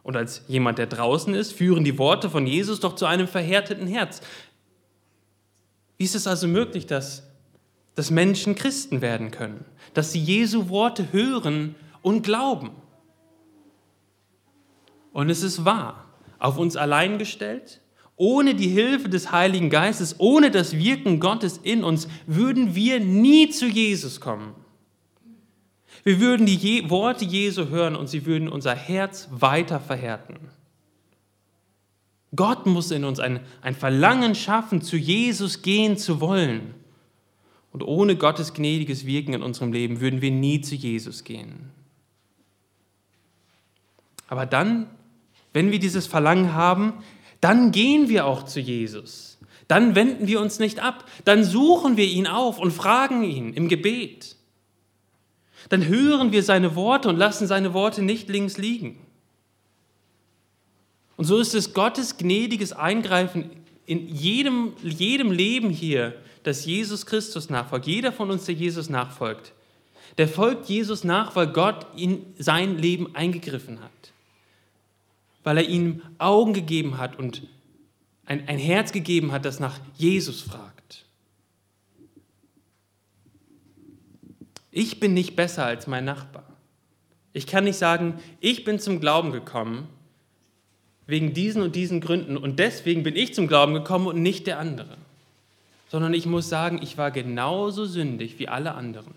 Und 0.03 0.17
als 0.17 0.43
jemand, 0.49 0.79
der 0.79 0.87
draußen 0.87 1.35
ist, 1.35 1.53
führen 1.53 1.85
die 1.85 1.99
Worte 1.99 2.31
von 2.31 2.47
Jesus 2.47 2.81
doch 2.81 2.95
zu 2.95 3.05
einem 3.05 3.29
verhärteten 3.29 3.87
Herz. 3.87 4.23
Wie 5.99 6.05
ist 6.05 6.15
es 6.15 6.27
also 6.27 6.47
möglich, 6.47 6.87
dass, 6.87 7.25
dass 7.95 8.11
Menschen 8.11 8.55
Christen 8.55 9.03
werden 9.03 9.31
können? 9.31 9.65
Dass 9.93 10.13
sie 10.13 10.21
Jesu 10.21 10.71
Worte 10.71 11.13
hören 11.13 11.75
und 12.01 12.23
glauben? 12.23 12.71
Und 15.13 15.29
es 15.29 15.43
ist 15.43 15.65
wahr 15.65 16.08
auf 16.39 16.59
uns 16.59 16.77
allein 16.77 17.19
gestellt. 17.19 17.81
Ohne 18.17 18.55
die 18.55 18.69
Hilfe 18.69 19.09
des 19.09 19.31
Heiligen 19.31 19.71
Geistes, 19.71 20.17
ohne 20.19 20.51
das 20.51 20.77
Wirken 20.77 21.21
Gottes 21.21 21.61
in 21.63 21.85
uns, 21.85 22.09
würden 22.27 22.75
wir 22.75 22.99
nie 22.99 23.49
zu 23.49 23.67
Jesus 23.67 24.21
kommen. 24.21 24.55
Wir 26.03 26.21
würden 26.21 26.47
die 26.47 26.57
Je 26.57 26.91
Worte 26.91 27.25
Jesu 27.25 27.69
hören 27.69 27.95
und 27.95 28.09
sie 28.09 28.27
würden 28.27 28.49
unser 28.49 28.75
Herz 28.75 29.29
weiter 29.31 29.79
verhärten. 29.79 30.37
Gott 32.35 32.67
muss 32.67 32.91
in 32.91 33.05
uns 33.05 33.21
ein, 33.21 33.41
ein 33.63 33.75
Verlangen 33.75 34.35
schaffen, 34.35 34.83
zu 34.83 34.97
Jesus 34.97 35.63
gehen 35.63 35.97
zu 35.97 36.21
wollen. 36.21 36.75
Und 37.73 37.83
ohne 37.83 38.17
Gottes 38.17 38.55
gnädiges 38.55 39.07
Wirken 39.07 39.35
in 39.35 39.43
unserem 39.43 39.73
Leben 39.73 40.01
würden 40.01 40.21
wir 40.21 40.31
nie 40.31 40.61
zu 40.61 40.75
Jesus 40.75 41.25
gehen. 41.25 41.71
Aber 44.29 44.47
dann 44.47 44.89
wenn 45.59 45.73
wir 45.73 45.81
dieses 45.81 46.07
Verlangen 46.07 46.55
haben, 46.55 46.93
dann 47.41 47.73
gehen 47.73 48.09
wir 48.09 48.27
auch 48.27 48.45
zu 48.45 48.61
Jesus. 48.61 49.39
Dann 49.67 49.97
wenden 49.97 50.29
wir 50.29 50.41
uns 50.41 50.61
nicht 50.61 50.79
ab. 50.79 51.05
Dann 51.25 51.43
suchen 51.43 51.97
wir 51.97 52.05
ihn 52.05 52.29
auf 52.29 52.61
und 52.61 52.71
fragen 52.71 53.25
ihn 53.25 53.55
im 53.55 53.67
Gebet. 53.67 54.37
Dann 55.69 55.85
hören 55.85 56.31
wir 56.31 56.45
seine 56.45 56.77
Worte 56.77 57.09
und 57.09 57.17
lassen 57.17 57.49
seine 57.49 57.75
Worte 57.75 58.03
nicht 58.03 58.29
links 58.29 58.57
liegen. 58.57 59.01
Und 61.17 61.25
so 61.25 61.39
ist 61.39 61.57
es 61.57 61.75
Gottes 61.75 62.19
gnädiges 62.19 62.73
Eingreifen 62.73 63.51
in 63.85 64.07
jedem, 64.07 64.75
jedem 64.85 65.33
Leben 65.33 65.71
hier, 65.71 66.15
das 66.45 66.67
Jesus 66.67 67.05
Christus 67.05 67.51
nachfolgt. 67.51 67.89
Jeder 67.89 68.13
von 68.13 68.31
uns, 68.31 68.45
der 68.45 68.55
Jesus 68.55 68.89
nachfolgt, 68.91 69.53
der 70.19 70.29
folgt 70.29 70.69
Jesus 70.69 71.03
nach, 71.03 71.35
weil 71.35 71.49
Gott 71.49 71.85
in 71.97 72.27
sein 72.39 72.79
Leben 72.79 73.17
eingegriffen 73.17 73.81
hat. 73.81 73.91
Weil 75.45 75.59
er 75.59 75.69
ihm 75.69 76.03
Augen 76.19 76.53
gegeben 76.53 76.99
hat 76.99 77.19
und 77.19 77.43
ein, 78.27 78.47
ein 78.49 78.59
Herz 78.59 78.93
gegeben 78.93 79.33
hat, 79.33 79.45
das 79.45 79.61
nach 79.61 79.81
Jesus 79.95 80.43
fragt. 80.43 81.05
Ich 84.71 85.01
bin 85.01 85.15
nicht 85.15 85.35
besser 85.35 85.65
als 85.65 85.87
mein 85.87 86.05
Nachbar. 86.05 86.45
Ich 87.33 87.47
kann 87.47 87.65
nicht 87.65 87.79
sagen, 87.79 88.21
ich 88.41 88.65
bin 88.65 88.79
zum 88.79 89.01
Glauben 89.01 89.33
gekommen 89.33 89.89
wegen 91.07 91.33
diesen 91.33 91.63
und 91.63 91.75
diesen 91.75 92.01
Gründen 92.01 92.37
und 92.37 92.59
deswegen 92.59 93.03
bin 93.03 93.17
ich 93.17 93.35
zum 93.35 93.49
Glauben 93.49 93.75
gekommen 93.75 94.07
und 94.07 94.23
nicht 94.23 94.47
der 94.47 94.59
andere. 94.59 94.97
Sondern 95.89 96.13
ich 96.13 96.27
muss 96.27 96.49
sagen, 96.49 96.81
ich 96.83 96.99
war 96.99 97.11
genauso 97.11 97.87
sündig 97.87 98.39
wie 98.39 98.49
alle 98.49 98.75
anderen. 98.75 99.15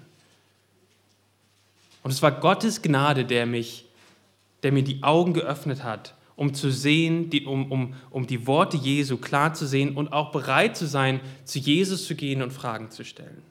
Und 2.02 2.12
es 2.12 2.22
war 2.22 2.32
Gottes 2.32 2.82
Gnade, 2.82 3.26
der 3.26 3.46
mich, 3.46 3.86
der 4.64 4.72
mir 4.72 4.84
die 4.84 5.04
Augen 5.04 5.34
geöffnet 5.34 5.84
hat, 5.84 6.16
um 6.36 6.54
zu 6.54 6.72
sehen, 6.72 7.30
die, 7.30 7.46
um, 7.46 7.72
um, 7.72 7.94
um 8.10 8.28
die 8.28 8.48
Worte 8.48 8.78
Jesu 8.78 9.18
klar 9.18 9.54
zu 9.54 9.68
sehen 9.68 9.96
und 9.96 10.14
auch 10.14 10.32
bereit 10.32 10.76
zu 10.76 10.88
sein, 10.88 11.20
zu 11.46 11.60
Jesus 11.60 12.06
zu 12.06 12.16
gehen 12.16 12.42
und 12.42 12.52
Fragen 12.52 12.90
zu 12.90 13.04
stellen. 13.04 13.42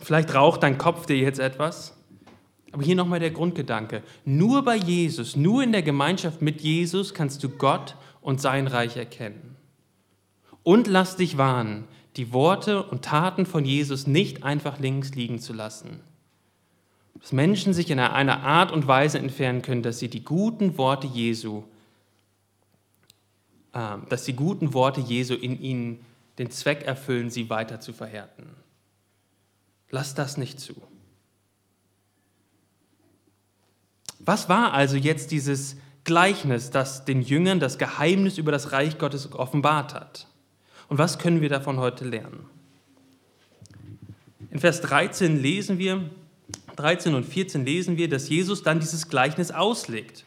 Vielleicht 0.00 0.34
raucht 0.34 0.62
dein 0.62 0.78
Kopf 0.78 1.06
dir 1.06 1.16
jetzt 1.16 1.40
etwas. 1.40 1.96
Aber 2.72 2.84
hier 2.84 2.94
nochmal 2.94 3.20
der 3.20 3.30
Grundgedanke. 3.30 4.02
Nur 4.24 4.62
bei 4.62 4.76
Jesus, 4.76 5.34
nur 5.34 5.62
in 5.62 5.72
der 5.72 5.82
Gemeinschaft 5.82 6.42
mit 6.42 6.60
Jesus 6.60 7.14
kannst 7.14 7.42
du 7.42 7.48
Gott 7.48 7.96
und 8.20 8.40
sein 8.40 8.66
Reich 8.66 8.96
erkennen. 8.96 9.56
Und 10.62 10.86
lass 10.86 11.16
dich 11.16 11.38
warnen, 11.38 11.84
die 12.16 12.32
Worte 12.32 12.82
und 12.82 13.02
Taten 13.02 13.46
von 13.46 13.64
Jesus 13.64 14.06
nicht 14.06 14.42
einfach 14.42 14.78
links 14.78 15.14
liegen 15.14 15.38
zu 15.38 15.52
lassen. 15.52 16.00
Dass 17.20 17.32
Menschen 17.32 17.72
sich 17.72 17.90
in 17.90 17.98
einer 17.98 18.42
Art 18.42 18.72
und 18.72 18.86
Weise 18.86 19.18
entfernen 19.18 19.62
können, 19.62 19.82
dass 19.82 19.98
sie 19.98 20.08
die 20.08 20.24
guten 20.24 20.78
Worte 20.78 21.06
Jesu, 21.06 21.64
äh, 23.72 23.96
dass 24.08 24.24
die 24.24 24.34
guten 24.34 24.74
Worte 24.74 25.00
Jesu 25.00 25.34
in 25.34 25.60
ihnen 25.60 26.04
den 26.38 26.50
Zweck 26.50 26.82
erfüllen, 26.82 27.30
sie 27.30 27.48
weiter 27.48 27.80
zu 27.80 27.92
verhärten. 27.92 28.46
Lass 29.90 30.14
das 30.14 30.36
nicht 30.36 30.60
zu. 30.60 30.74
Was 34.18 34.48
war 34.48 34.72
also 34.72 34.96
jetzt 34.96 35.30
dieses 35.30 35.76
Gleichnis, 36.04 36.70
das 36.70 37.04
den 37.04 37.22
Jüngern 37.22 37.60
das 37.60 37.78
Geheimnis 37.78 38.38
über 38.38 38.52
das 38.52 38.72
Reich 38.72 38.98
Gottes 38.98 39.32
offenbart 39.32 39.94
hat? 39.94 40.26
Und 40.88 40.98
was 40.98 41.18
können 41.18 41.40
wir 41.40 41.48
davon 41.48 41.78
heute 41.78 42.04
lernen? 42.04 42.46
In 44.50 44.58
Vers 44.58 44.80
13 44.80 45.40
lesen 45.40 45.78
wir, 45.78 46.08
13 46.76 47.14
und 47.14 47.24
14 47.24 47.64
lesen 47.64 47.96
wir, 47.96 48.08
dass 48.08 48.28
Jesus 48.28 48.62
dann 48.62 48.80
dieses 48.80 49.08
Gleichnis 49.08 49.50
auslegt. 49.50 50.24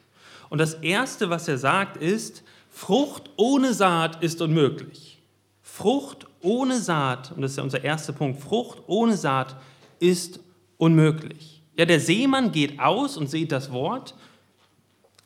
Und 0.49 0.57
das 0.57 0.75
Erste, 0.75 1.29
was 1.29 1.47
er 1.47 1.57
sagt, 1.57 1.97
ist, 1.97 2.43
Frucht 2.69 3.29
ohne 3.35 3.73
Saat 3.73 4.23
ist 4.23 4.41
unmöglich. 4.41 5.19
Frucht 5.61 6.27
ohne 6.41 6.79
Saat, 6.79 7.31
und 7.31 7.41
das 7.41 7.51
ist 7.51 7.57
ja 7.57 7.63
unser 7.63 7.83
erster 7.83 8.13
Punkt, 8.13 8.41
Frucht 8.41 8.79
ohne 8.87 9.17
Saat 9.17 9.55
ist 9.99 10.39
unmöglich. 10.77 11.61
Ja, 11.77 11.85
der 11.85 11.99
Seemann 11.99 12.51
geht 12.51 12.79
aus 12.79 13.17
und 13.17 13.29
sieht 13.29 13.51
das 13.51 13.71
Wort. 13.71 14.15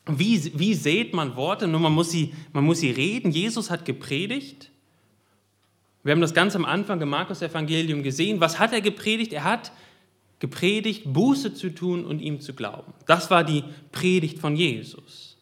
Wie, 0.05 0.51
wie 0.59 0.73
sät 0.73 1.13
man 1.13 1.35
Worte? 1.35 1.67
Nur 1.67 1.79
man 1.79 1.93
muss, 1.93 2.11
sie, 2.11 2.33
man 2.51 2.63
muss 2.65 2.79
sie 2.79 2.91
reden. 2.91 3.31
Jesus 3.31 3.71
hat 3.71 3.85
gepredigt. 3.85 4.69
Wir 6.03 6.11
haben 6.11 6.21
das 6.21 6.33
ganz 6.33 6.55
am 6.55 6.65
Anfang 6.65 6.99
im 6.99 7.09
Markus-Evangelium 7.09 8.03
gesehen. 8.03 8.41
Was 8.41 8.59
hat 8.59 8.73
er 8.73 8.81
gepredigt? 8.81 9.31
Er 9.31 9.45
hat 9.45 9.71
gepredigt, 10.43 11.03
Buße 11.05 11.53
zu 11.53 11.73
tun 11.73 12.03
und 12.03 12.19
ihm 12.19 12.41
zu 12.41 12.53
glauben. 12.53 12.93
Das 13.05 13.31
war 13.31 13.45
die 13.45 13.63
Predigt 13.93 14.39
von 14.39 14.57
Jesus. 14.57 15.37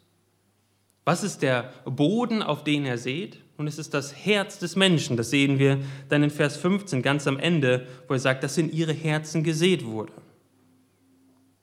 Was 1.05 1.23
ist 1.23 1.41
der 1.41 1.73
Boden, 1.85 2.43
auf 2.43 2.63
den 2.63 2.85
er 2.85 2.99
sät? 2.99 3.39
Und 3.57 3.65
es 3.65 3.79
ist 3.79 3.95
das 3.95 4.15
Herz 4.15 4.59
des 4.59 4.75
Menschen. 4.75 5.17
Das 5.17 5.31
sehen 5.31 5.57
wir 5.57 5.79
dann 6.09 6.21
in 6.21 6.29
Vers 6.29 6.55
15 6.57 7.01
ganz 7.01 7.25
am 7.25 7.39
Ende, 7.39 7.87
wo 8.07 8.13
er 8.13 8.19
sagt, 8.19 8.43
dass 8.43 8.59
in 8.59 8.71
ihre 8.71 8.93
Herzen 8.93 9.43
gesät 9.43 9.87
wurde. 9.87 10.13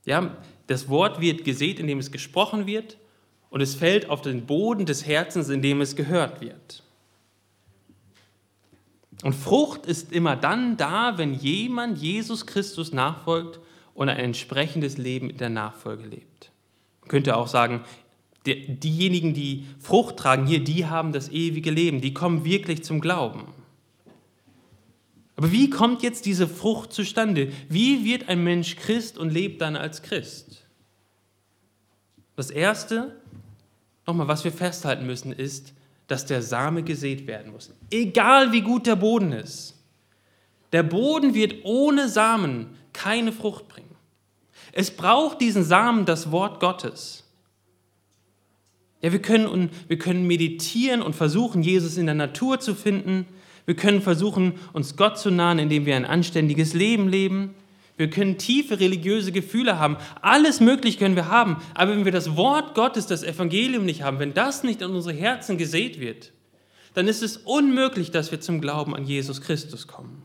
Ja, 0.04 0.36
das 0.66 0.88
Wort 0.88 1.20
wird 1.20 1.44
gesät, 1.44 1.78
indem 1.78 2.00
es 2.00 2.10
gesprochen 2.10 2.66
wird, 2.66 2.98
und 3.50 3.60
es 3.60 3.76
fällt 3.76 4.10
auf 4.10 4.20
den 4.20 4.46
Boden 4.46 4.84
des 4.84 5.06
Herzens, 5.06 5.48
in 5.48 5.62
dem 5.62 5.80
es 5.80 5.94
gehört 5.94 6.40
wird. 6.40 6.82
Und 9.22 9.34
Frucht 9.34 9.86
ist 9.86 10.12
immer 10.12 10.36
dann 10.36 10.76
da, 10.76 11.18
wenn 11.18 11.34
jemand 11.34 11.98
Jesus 11.98 12.46
Christus 12.46 12.92
nachfolgt 12.92 13.58
und 13.94 14.08
ein 14.08 14.16
entsprechendes 14.16 14.96
Leben 14.96 15.28
in 15.28 15.38
der 15.38 15.48
Nachfolge 15.48 16.04
lebt. 16.06 16.52
Man 17.00 17.08
könnte 17.08 17.36
auch 17.36 17.48
sagen, 17.48 17.82
diejenigen, 18.46 19.34
die 19.34 19.66
Frucht 19.80 20.16
tragen 20.18 20.46
hier, 20.46 20.62
die 20.62 20.86
haben 20.86 21.12
das 21.12 21.30
ewige 21.30 21.70
Leben, 21.70 22.00
die 22.00 22.14
kommen 22.14 22.44
wirklich 22.44 22.84
zum 22.84 23.00
Glauben. 23.00 23.46
Aber 25.34 25.52
wie 25.52 25.70
kommt 25.70 26.02
jetzt 26.02 26.26
diese 26.26 26.48
Frucht 26.48 26.92
zustande? 26.92 27.52
Wie 27.68 28.04
wird 28.04 28.28
ein 28.28 28.42
Mensch 28.42 28.76
Christ 28.76 29.18
und 29.18 29.30
lebt 29.30 29.60
dann 29.60 29.76
als 29.76 30.02
Christ? 30.02 30.64
Das 32.34 32.50
Erste, 32.50 33.20
nochmal, 34.06 34.28
was 34.28 34.44
wir 34.44 34.52
festhalten 34.52 35.06
müssen, 35.06 35.32
ist, 35.32 35.74
dass 36.08 36.26
der 36.26 36.42
Same 36.42 36.82
gesät 36.82 37.26
werden 37.26 37.52
muss. 37.52 37.70
Egal 37.90 38.50
wie 38.50 38.62
gut 38.62 38.86
der 38.86 38.96
Boden 38.96 39.32
ist. 39.32 39.76
Der 40.72 40.82
Boden 40.82 41.34
wird 41.34 41.64
ohne 41.64 42.08
Samen 42.08 42.76
keine 42.92 43.30
Frucht 43.30 43.68
bringen. 43.68 43.94
Es 44.72 44.90
braucht 44.90 45.40
diesen 45.40 45.64
Samen 45.64 46.04
das 46.04 46.32
Wort 46.32 46.60
Gottes. 46.60 47.24
Ja, 49.00 49.12
wir 49.12 49.22
können, 49.22 49.70
wir 49.86 49.98
können 49.98 50.26
meditieren 50.26 51.02
und 51.02 51.14
versuchen, 51.14 51.62
Jesus 51.62 51.96
in 51.96 52.06
der 52.06 52.14
Natur 52.14 52.58
zu 52.58 52.74
finden. 52.74 53.26
Wir 53.64 53.76
können 53.76 54.02
versuchen, 54.02 54.54
uns 54.72 54.96
Gott 54.96 55.18
zu 55.18 55.30
nahen, 55.30 55.58
indem 55.58 55.86
wir 55.86 55.94
ein 55.94 56.04
anständiges 56.04 56.74
Leben 56.74 57.08
leben. 57.08 57.54
Wir 57.98 58.08
können 58.08 58.38
tiefe 58.38 58.78
religiöse 58.78 59.32
Gefühle 59.32 59.78
haben. 59.78 59.96
Alles 60.22 60.60
Mögliche 60.60 60.98
können 60.98 61.16
wir 61.16 61.28
haben. 61.28 61.60
Aber 61.74 61.90
wenn 61.90 62.04
wir 62.04 62.12
das 62.12 62.36
Wort 62.36 62.76
Gottes, 62.76 63.06
das 63.06 63.24
Evangelium 63.24 63.84
nicht 63.84 64.02
haben, 64.02 64.20
wenn 64.20 64.32
das 64.32 64.62
nicht 64.62 64.80
in 64.80 64.92
unsere 64.92 65.16
Herzen 65.16 65.58
gesät 65.58 65.98
wird, 65.98 66.32
dann 66.94 67.08
ist 67.08 67.22
es 67.22 67.36
unmöglich, 67.38 68.12
dass 68.12 68.30
wir 68.30 68.40
zum 68.40 68.60
Glauben 68.60 68.94
an 68.94 69.04
Jesus 69.04 69.40
Christus 69.40 69.88
kommen. 69.88 70.22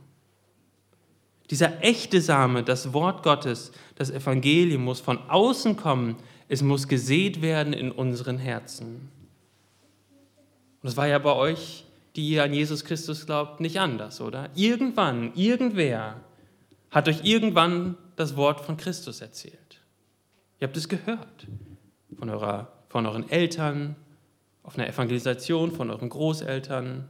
Dieser 1.50 1.84
echte 1.84 2.22
Same, 2.22 2.64
das 2.64 2.94
Wort 2.94 3.24
Gottes, 3.24 3.72
das 3.96 4.12
Evangelium 4.12 4.84
muss 4.84 5.00
von 5.00 5.18
außen 5.28 5.76
kommen. 5.76 6.18
Es 6.48 6.62
muss 6.62 6.88
gesät 6.88 7.42
werden 7.42 7.74
in 7.74 7.92
unseren 7.92 8.38
Herzen. 8.38 9.10
Und 10.82 10.84
das 10.84 10.96
war 10.96 11.08
ja 11.08 11.18
bei 11.18 11.34
euch, 11.34 11.86
die 12.16 12.30
ihr 12.30 12.44
an 12.44 12.54
Jesus 12.54 12.86
Christus 12.86 13.26
glaubt, 13.26 13.60
nicht 13.60 13.80
anders, 13.80 14.22
oder? 14.22 14.52
Irgendwann, 14.54 15.34
irgendwer 15.34 16.22
hat 16.94 17.08
euch 17.08 17.24
irgendwann 17.24 17.98
das 18.16 18.38
Wort 18.38 18.62
von 18.62 18.78
Christus 18.78 19.20
erzählt. 19.20 19.82
Ihr 20.60 20.68
habt 20.68 20.78
es 20.78 20.88
gehört 20.88 21.48
von, 22.18 22.30
eurer, 22.30 22.72
von 22.88 23.06
euren 23.06 23.30
Eltern, 23.30 23.96
auf 24.62 24.78
einer 24.78 24.88
Evangelisation, 24.88 25.72
von 25.72 25.90
euren 25.90 26.08
Großeltern. 26.08 27.10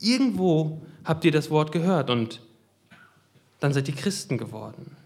Irgendwo 0.00 0.84
habt 1.04 1.24
ihr 1.24 1.30
das 1.30 1.50
Wort 1.50 1.70
gehört 1.70 2.10
und 2.10 2.40
dann 3.60 3.72
seid 3.72 3.88
ihr 3.88 3.94
Christen 3.94 4.36
geworden. 4.36 4.96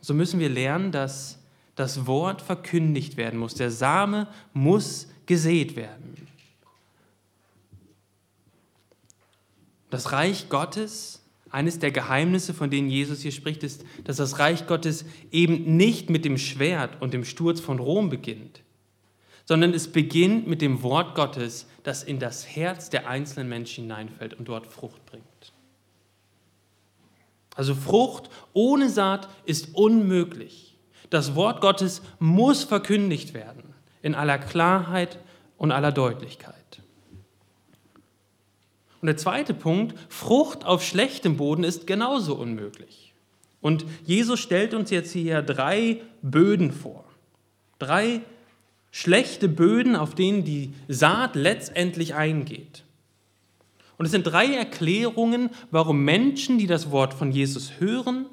So 0.00 0.12
müssen 0.12 0.38
wir 0.40 0.50
lernen, 0.50 0.92
dass 0.92 1.38
das 1.74 2.06
Wort 2.06 2.42
verkündigt 2.42 3.16
werden 3.16 3.40
muss. 3.40 3.54
Der 3.54 3.70
Same 3.70 4.28
muss 4.52 5.08
gesät 5.24 5.74
werden. 5.74 6.11
Das 9.92 10.10
Reich 10.10 10.48
Gottes, 10.48 11.22
eines 11.50 11.78
der 11.78 11.90
Geheimnisse, 11.90 12.54
von 12.54 12.70
denen 12.70 12.88
Jesus 12.88 13.20
hier 13.20 13.30
spricht, 13.30 13.62
ist, 13.62 13.84
dass 14.04 14.16
das 14.16 14.38
Reich 14.38 14.66
Gottes 14.66 15.04
eben 15.30 15.76
nicht 15.76 16.08
mit 16.08 16.24
dem 16.24 16.38
Schwert 16.38 17.02
und 17.02 17.12
dem 17.12 17.26
Sturz 17.26 17.60
von 17.60 17.78
Rom 17.78 18.08
beginnt, 18.08 18.62
sondern 19.44 19.74
es 19.74 19.92
beginnt 19.92 20.46
mit 20.46 20.62
dem 20.62 20.82
Wort 20.82 21.14
Gottes, 21.14 21.66
das 21.82 22.04
in 22.04 22.18
das 22.18 22.46
Herz 22.48 22.88
der 22.88 23.06
einzelnen 23.06 23.50
Menschen 23.50 23.84
hineinfällt 23.84 24.32
und 24.32 24.48
dort 24.48 24.66
Frucht 24.66 25.04
bringt. 25.04 25.52
Also 27.54 27.74
Frucht 27.74 28.30
ohne 28.54 28.88
Saat 28.88 29.28
ist 29.44 29.74
unmöglich. 29.74 30.78
das 31.10 31.34
Wort 31.34 31.60
Gottes 31.60 32.00
muss 32.18 32.64
verkündigt 32.64 33.34
werden, 33.34 33.74
in 34.00 34.14
aller 34.14 34.38
Klarheit 34.38 35.18
und 35.58 35.70
aller 35.70 35.92
Deutlichkeit. 35.92 36.61
Und 39.02 39.08
der 39.08 39.16
zweite 39.16 39.52
Punkt, 39.52 39.98
Frucht 40.08 40.64
auf 40.64 40.84
schlechtem 40.84 41.36
Boden 41.36 41.64
ist 41.64 41.88
genauso 41.88 42.36
unmöglich. 42.36 43.12
Und 43.60 43.84
Jesus 44.04 44.38
stellt 44.38 44.74
uns 44.74 44.90
jetzt 44.90 45.12
hier 45.12 45.42
drei 45.42 46.00
Böden 46.22 46.72
vor. 46.72 47.04
Drei 47.80 48.20
schlechte 48.92 49.48
Böden, 49.48 49.96
auf 49.96 50.14
denen 50.14 50.44
die 50.44 50.72
Saat 50.86 51.34
letztendlich 51.34 52.14
eingeht. 52.14 52.84
Und 53.98 54.06
es 54.06 54.12
sind 54.12 54.24
drei 54.24 54.54
Erklärungen, 54.54 55.50
warum 55.72 56.04
Menschen, 56.04 56.58
die 56.58 56.68
das 56.68 56.92
Wort 56.92 57.12
von 57.12 57.32
Jesus 57.32 57.80
hören 57.80 58.26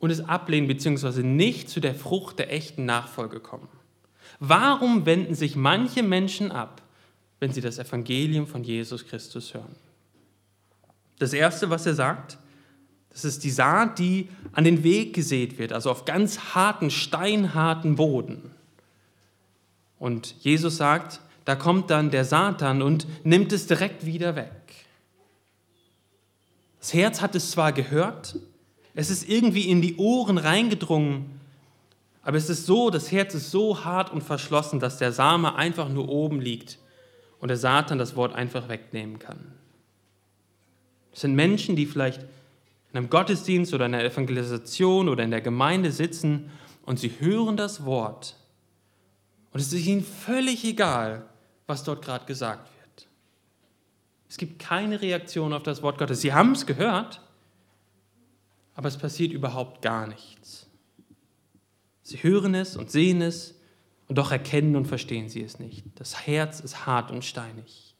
und 0.00 0.10
es 0.10 0.20
ablehnen 0.20 0.68
bzw. 0.68 1.22
nicht 1.22 1.70
zu 1.70 1.80
der 1.80 1.94
Frucht 1.94 2.38
der 2.38 2.52
echten 2.52 2.84
Nachfolge 2.84 3.40
kommen. 3.40 3.68
Warum 4.38 5.06
wenden 5.06 5.34
sich 5.34 5.56
manche 5.56 6.02
Menschen 6.02 6.52
ab, 6.52 6.81
wenn 7.42 7.52
sie 7.52 7.60
das 7.60 7.80
Evangelium 7.80 8.46
von 8.46 8.62
Jesus 8.62 9.04
Christus 9.04 9.52
hören? 9.52 9.74
Das 11.18 11.32
Erste, 11.32 11.70
was 11.70 11.84
er 11.86 11.94
sagt, 11.94 12.38
das 13.10 13.24
ist 13.24 13.42
die 13.42 13.50
Saat, 13.50 13.98
die 13.98 14.28
an 14.52 14.62
den 14.62 14.84
Weg 14.84 15.12
gesät 15.12 15.58
wird, 15.58 15.72
also 15.72 15.90
auf 15.90 16.04
ganz 16.04 16.54
harten, 16.54 16.88
steinharten 16.88 17.96
Boden. 17.96 18.52
Und 19.98 20.36
Jesus 20.38 20.76
sagt, 20.76 21.20
da 21.44 21.56
kommt 21.56 21.90
dann 21.90 22.12
der 22.12 22.24
Satan 22.24 22.80
und 22.80 23.08
nimmt 23.24 23.52
es 23.52 23.66
direkt 23.66 24.06
wieder 24.06 24.36
weg. 24.36 24.52
Das 26.78 26.94
Herz 26.94 27.20
hat 27.20 27.34
es 27.34 27.50
zwar 27.50 27.72
gehört, 27.72 28.36
es 28.94 29.10
ist 29.10 29.28
irgendwie 29.28 29.68
in 29.68 29.82
die 29.82 29.96
Ohren 29.96 30.38
reingedrungen, 30.38 31.40
aber 32.22 32.36
es 32.36 32.48
ist 32.48 32.66
so, 32.66 32.90
das 32.90 33.10
Herz 33.10 33.34
ist 33.34 33.50
so 33.50 33.84
hart 33.84 34.12
und 34.12 34.22
verschlossen, 34.22 34.78
dass 34.78 34.98
der 34.98 35.10
Same 35.10 35.56
einfach 35.56 35.88
nur 35.88 36.08
oben 36.08 36.40
liegt 36.40 36.78
und 37.42 37.48
der 37.48 37.58
Satan 37.58 37.98
das 37.98 38.16
Wort 38.16 38.34
einfach 38.34 38.68
wegnehmen 38.68 39.18
kann. 39.18 39.52
Es 41.12 41.20
sind 41.20 41.34
Menschen, 41.34 41.76
die 41.76 41.84
vielleicht 41.84 42.22
in 42.22 42.96
einem 42.96 43.10
Gottesdienst 43.10 43.74
oder 43.74 43.84
in 43.86 43.94
einer 43.94 44.04
Evangelisation 44.04 45.10
oder 45.10 45.24
in 45.24 45.30
der 45.30 45.40
Gemeinde 45.42 45.92
sitzen 45.92 46.50
und 46.86 46.98
sie 46.98 47.12
hören 47.18 47.58
das 47.58 47.84
Wort 47.84 48.36
und 49.52 49.60
es 49.60 49.72
ist 49.72 49.86
ihnen 49.86 50.04
völlig 50.04 50.64
egal, 50.64 51.26
was 51.66 51.84
dort 51.84 52.04
gerade 52.04 52.24
gesagt 52.24 52.70
wird. 52.80 53.08
Es 54.28 54.38
gibt 54.38 54.58
keine 54.58 55.02
Reaktion 55.02 55.52
auf 55.52 55.62
das 55.62 55.82
Wort 55.82 55.98
Gottes. 55.98 56.22
Sie 56.22 56.32
haben 56.32 56.52
es 56.52 56.64
gehört, 56.64 57.20
aber 58.74 58.88
es 58.88 58.96
passiert 58.96 59.32
überhaupt 59.32 59.82
gar 59.82 60.06
nichts. 60.06 60.70
Sie 62.02 62.22
hören 62.22 62.54
es 62.54 62.76
und 62.76 62.90
sehen 62.90 63.20
es 63.20 63.54
und 64.12 64.18
doch 64.18 64.30
erkennen 64.30 64.76
und 64.76 64.84
verstehen 64.84 65.30
sie 65.30 65.42
es 65.42 65.58
nicht. 65.58 65.84
Das 65.94 66.26
Herz 66.26 66.60
ist 66.60 66.84
hart 66.84 67.10
und 67.10 67.24
steinig. 67.24 67.96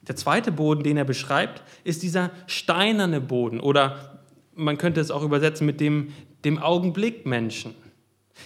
Der 0.00 0.16
zweite 0.16 0.52
Boden, 0.52 0.82
den 0.82 0.96
er 0.96 1.04
beschreibt, 1.04 1.62
ist 1.84 2.02
dieser 2.02 2.30
steinerne 2.46 3.20
Boden 3.20 3.60
oder 3.60 4.22
man 4.54 4.78
könnte 4.78 5.02
es 5.02 5.10
auch 5.10 5.22
übersetzen 5.22 5.66
mit 5.66 5.80
dem, 5.80 6.14
dem 6.46 6.56
Augenblick 6.56 7.26
Menschen. 7.26 7.74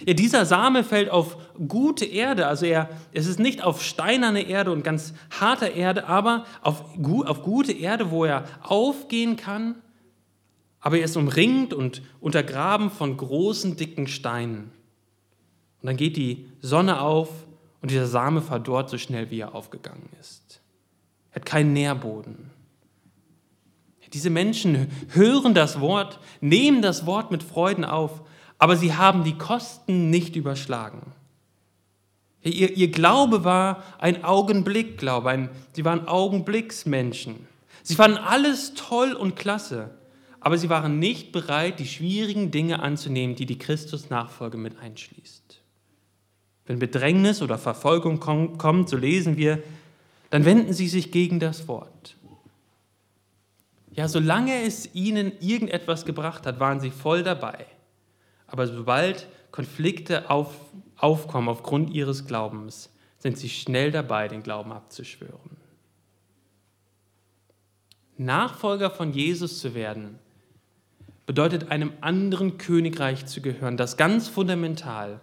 Ja, 0.05 0.13
dieser 0.13 0.45
Same 0.45 0.83
fällt 0.83 1.09
auf 1.09 1.37
gute 1.69 2.03
Erde, 2.03 2.47
also 2.47 2.65
er, 2.65 2.89
es 3.13 3.25
ist 3.25 3.39
nicht 3.39 3.63
auf 3.63 3.81
steinerne 3.81 4.41
Erde 4.41 4.73
und 4.73 4.83
ganz 4.83 5.13
harter 5.39 5.71
Erde, 5.71 6.05
aber 6.05 6.43
auf, 6.61 6.83
auf 7.25 7.43
gute 7.43 7.71
Erde, 7.71 8.11
wo 8.11 8.25
er 8.25 8.43
aufgehen 8.61 9.37
kann, 9.37 9.75
aber 10.81 10.97
er 10.97 11.05
ist 11.05 11.15
umringt 11.15 11.73
und 11.73 12.01
untergraben 12.19 12.91
von 12.91 13.15
großen, 13.15 13.77
dicken 13.77 14.07
Steinen. 14.07 14.77
Und 15.81 15.87
dann 15.87 15.97
geht 15.97 16.17
die 16.17 16.49
Sonne 16.61 17.01
auf 17.01 17.29
und 17.81 17.91
dieser 17.91 18.07
Same 18.07 18.41
verdorrt 18.41 18.89
so 18.89 18.97
schnell, 18.97 19.29
wie 19.31 19.39
er 19.39 19.55
aufgegangen 19.55 20.09
ist. 20.19 20.61
Er 21.31 21.35
hat 21.35 21.45
keinen 21.45 21.73
Nährboden. 21.73 22.51
Diese 24.13 24.29
Menschen 24.29 24.87
hören 25.09 25.53
das 25.53 25.79
Wort, 25.79 26.19
nehmen 26.41 26.81
das 26.81 27.05
Wort 27.05 27.31
mit 27.31 27.43
Freuden 27.43 27.85
auf, 27.85 28.21
aber 28.57 28.75
sie 28.75 28.95
haben 28.95 29.23
die 29.23 29.37
Kosten 29.37 30.09
nicht 30.09 30.35
überschlagen. 30.35 31.13
Ihr, 32.41 32.75
ihr 32.75 32.89
Glaube 32.89 33.43
war 33.43 33.83
ein 33.99 34.23
Augenblickglaube, 34.23 35.29
ein, 35.29 35.49
sie 35.73 35.85
waren 35.85 36.07
Augenblicksmenschen. 36.07 37.47
Sie 37.83 37.95
fanden 37.95 38.17
alles 38.17 38.73
toll 38.75 39.13
und 39.13 39.35
klasse, 39.35 39.91
aber 40.39 40.57
sie 40.57 40.69
waren 40.69 40.99
nicht 40.99 41.31
bereit, 41.31 41.79
die 41.79 41.87
schwierigen 41.87 42.49
Dinge 42.49 42.81
anzunehmen, 42.81 43.35
die 43.35 43.45
die 43.45 43.57
Christus-Nachfolge 43.57 44.57
mit 44.57 44.79
einschließt. 44.79 45.48
Wenn 46.69 46.77
Bedrängnis 46.77 47.41
oder 47.41 47.57
Verfolgung 47.57 48.19
kommt, 48.19 48.89
so 48.89 48.95
lesen 48.95 49.37
wir, 49.37 49.63
dann 50.29 50.45
wenden 50.45 50.71
sie 50.71 50.87
sich 50.87 51.11
gegen 51.11 51.39
das 51.39 51.67
Wort. 51.67 52.15
Ja, 53.91 54.07
solange 54.07 54.61
es 54.61 54.93
ihnen 54.93 55.31
irgendetwas 55.39 56.05
gebracht 56.05 56.45
hat, 56.45 56.59
waren 56.59 56.79
sie 56.79 56.91
voll 56.91 57.23
dabei. 57.23 57.65
Aber 58.45 58.67
sobald 58.67 59.27
Konflikte 59.49 60.29
auf, 60.29 60.53
aufkommen 60.95 61.49
aufgrund 61.49 61.89
ihres 61.89 62.27
Glaubens, 62.27 62.91
sind 63.17 63.39
sie 63.39 63.49
schnell 63.49 63.89
dabei, 63.89 64.27
den 64.27 64.43
Glauben 64.43 64.71
abzuschwören. 64.71 65.57
Nachfolger 68.15 68.91
von 68.91 69.11
Jesus 69.11 69.57
zu 69.57 69.73
werden, 69.73 70.19
bedeutet 71.25 71.71
einem 71.71 71.93
anderen 72.01 72.59
Königreich 72.59 73.25
zu 73.25 73.41
gehören, 73.41 73.75
das 73.75 73.97
ganz 73.97 74.27
fundamental 74.27 75.19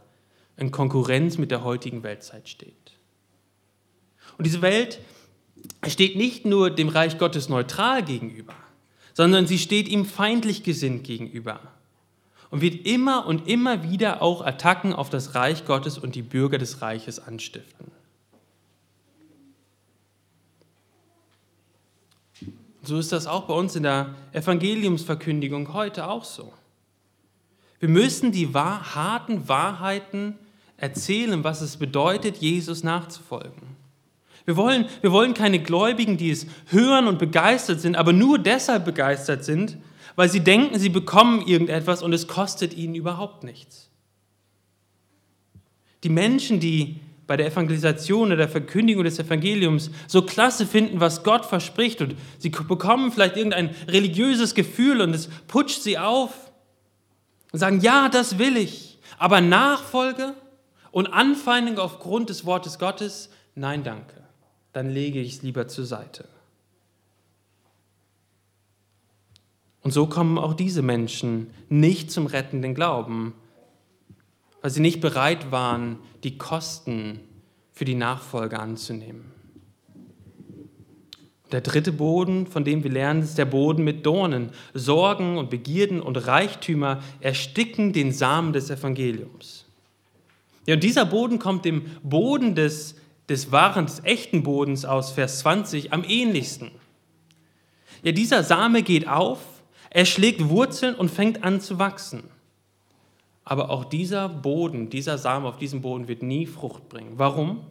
in 0.57 0.71
Konkurrenz 0.71 1.39
mit 1.39 1.51
der 1.51 1.65
heutigen 1.65 2.03
Weltzeit 2.03 2.49
steht. 2.49 2.93
Und 4.39 4.47
diese 4.47 4.63
Welt 4.63 5.01
steht 5.87 6.17
nicht 6.17 6.45
nur 6.45 6.71
dem 6.71 6.89
Reich 6.89 7.19
Gottes 7.19 7.49
neutral 7.49 8.03
gegenüber, 8.03 8.55
sondern 9.15 9.47
sie 9.47 9.59
steht 9.59 9.89
ihm 9.89 10.05
feindlich 10.05 10.63
gesinnt 10.63 11.05
gegenüber 11.05 11.61
und 12.51 12.61
wird 12.61 12.87
immer 12.87 13.27
und 13.27 13.49
immer 13.49 13.83
wieder 13.83 14.23
auch 14.23 14.45
Attacken 14.45 14.93
auf 14.93 15.11
das 15.11 15.35
Reich 15.35 15.65
Gottes 15.65 15.99
und 15.99 16.15
die 16.15 16.23
Bürger 16.23 16.59
des 16.59 16.83
Reiches 16.83 17.19
anstiften. 17.19 17.91
So 22.83 22.99
ist 22.99 23.11
das 23.11 23.27
auch 23.27 23.47
bei 23.47 23.55
uns 23.55 23.75
in 23.75 23.83
der 23.83 24.15
Evangeliumsverkündigung 24.33 25.73
heute 25.73 26.09
auch 26.09 26.23
so. 26.23 26.53
Wir 27.81 27.89
müssen 27.89 28.31
die 28.31 28.55
wahr, 28.55 28.95
harten 28.95 29.49
Wahrheiten 29.49 30.39
erzählen, 30.77 31.45
was 31.45 31.61
es 31.61 31.77
bedeutet, 31.77 32.39
Jesus 32.39 32.85
nachzufolgen. 32.85 33.77
Wir 34.45 34.57
wollen, 34.57 34.87
wir 35.01 35.11
wollen 35.11 35.35
keine 35.35 35.59
Gläubigen, 35.59 36.17
die 36.17 36.31
es 36.31 36.47
hören 36.67 37.09
und 37.09 37.19
begeistert 37.19 37.81
sind, 37.81 37.97
aber 37.97 38.13
nur 38.13 38.39
deshalb 38.39 38.85
begeistert 38.85 39.45
sind, 39.45 39.77
weil 40.15 40.29
sie 40.29 40.41
denken, 40.41 40.79
sie 40.79 40.89
bekommen 40.89 41.47
irgendetwas 41.47 42.03
und 42.03 42.13
es 42.13 42.29
kostet 42.29 42.75
ihnen 42.75 42.95
überhaupt 42.95 43.43
nichts. 43.43 43.91
Die 46.05 46.09
Menschen, 46.09 46.61
die 46.61 47.01
bei 47.27 47.37
der 47.37 47.47
Evangelisation 47.47 48.29
oder 48.29 48.37
der 48.37 48.49
Verkündigung 48.49 49.03
des 49.03 49.19
Evangeliums 49.19 49.91
so 50.07 50.23
klasse 50.23 50.65
finden, 50.65 51.01
was 51.01 51.25
Gott 51.25 51.45
verspricht 51.45 52.01
und 52.01 52.15
sie 52.39 52.51
bekommen 52.51 53.11
vielleicht 53.11 53.37
irgendein 53.37 53.75
religiöses 53.89 54.55
Gefühl 54.55 55.01
und 55.01 55.13
es 55.13 55.29
putscht 55.49 55.83
sie 55.83 55.99
auf 55.99 56.31
und 57.53 57.59
sagen, 57.59 57.81
ja, 57.81 58.09
das 58.09 58.39
will 58.39 58.57
ich, 58.57 58.99
aber 59.19 59.41
Nachfolge 59.41 60.35
und 60.91 61.09
Anfeindung 61.09 61.79
aufgrund 61.79 62.31
des 62.31 62.45
Wortes 62.45 62.79
Gottes, 62.79 63.31
nein, 63.55 63.85
danke, 63.85 64.23
dann 64.73 64.91
lege 64.91 65.21
ich 65.21 65.37
es 65.37 65.43
lieber 65.43 65.69
zur 65.69 65.85
Seite. 65.85 66.27
Und 69.83 69.93
so 69.93 70.07
kommen 70.07 70.37
auch 70.37 70.55
diese 70.55 70.83
Menschen 70.83 71.51
nicht 71.69 72.11
zum 72.11 72.27
rettenden 72.27 72.75
Glauben, 72.75 73.35
weil 74.61 74.71
sie 74.71 74.81
nicht 74.81 75.01
bereit 75.01 75.53
waren, 75.53 76.01
die 76.25 76.39
Kosten 76.39 77.21
für 77.71 77.85
die 77.85 77.95
Nachfolge 77.95 78.59
anzunehmen. 78.59 79.37
Der 81.53 81.61
dritte 81.61 81.93
Boden, 81.93 82.49
von 82.49 82.65
dem 82.65 82.83
wir 82.83 82.91
lernen, 82.91 83.23
ist 83.23 83.39
der 83.39 83.45
Boden 83.45 83.85
mit 83.85 84.05
Dornen. 84.05 84.51
Sorgen 84.75 85.39
und 85.39 85.51
Begierden 85.51 86.01
und 86.01 86.17
Reichtümer 86.27 87.01
ersticken 87.21 87.93
den 87.93 88.13
Samen 88.13 88.53
des 88.53 88.71
Evangeliums. 88.71 89.66
Ja, 90.67 90.75
und 90.75 90.83
dieser 90.83 91.07
Boden 91.07 91.39
kommt 91.39 91.65
dem 91.65 91.87
Boden 92.03 92.55
des, 92.55 92.97
des 93.29 93.53
wahren, 93.53 93.87
des 93.87 94.05
echten 94.05 94.43
Bodens 94.43 94.85
aus 94.85 95.13
Vers 95.13 95.41
20 95.41 95.93
am 95.93 96.05
ähnlichsten. 96.05 96.71
Ja, 98.03 98.13
dieser 98.13 98.43
Same 98.45 98.83
geht 98.83 99.09
auf 99.09 99.39
er 99.97 100.05
schlägt 100.05 100.51
Wurzeln 100.51 100.95
und 100.95 101.11
fängt 101.11 101.43
an 101.43 101.61
zu 101.61 101.79
wachsen. 101.79 102.25
Aber 103.45 103.71
auch 103.71 103.87
dieser 103.87 104.29
Boden, 104.29 104.91
dieser 104.91 105.17
Samen 105.17 105.47
auf 105.47 105.57
diesem 105.57 105.81
Boden 105.81 106.07
wird 106.07 106.23
nie 106.23 106.45
Frucht 106.47 106.91
bringen. 106.91 107.15
Warum? 107.17 107.65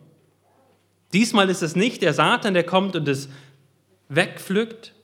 Diesmal 1.13 1.51
ist 1.51 1.61
es 1.61 1.75
nicht 1.75 2.01
der 2.01 2.15
Satan, 2.15 2.55
der 2.55 2.63
kommt 2.63 2.95
und 2.95 3.07
es 3.07 3.29
wegpflückt. 4.09 4.95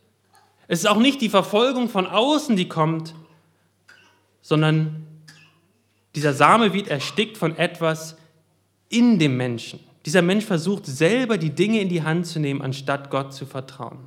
Es 0.68 0.80
ist 0.80 0.88
auch 0.88 0.98
nicht 0.98 1.22
die 1.22 1.30
Verfolgung 1.30 1.90
von 1.90 2.08
außen, 2.08 2.56
die 2.56 2.68
kommt, 2.68 3.14
sondern 4.42 5.06
dieser 6.16 6.34
Same 6.34 6.74
wird 6.74 6.88
erstickt 6.88 7.38
von 7.38 7.58
etwas 7.58 8.18
in 8.90 9.20
dem 9.20 9.38
Menschen. 9.38 9.80
Dieser 10.06 10.22
Mensch 10.22 10.46
versucht 10.46 10.86
selber 10.86 11.38
die 11.38 11.52
Dinge 11.52 11.80
in 11.80 11.90
die 11.90 12.04
Hand 12.04 12.26
zu 12.26 12.40
nehmen, 12.40 12.62
anstatt 12.62 13.10
Gott 13.10 13.34
zu 13.34 13.46
vertrauen. 13.46 14.00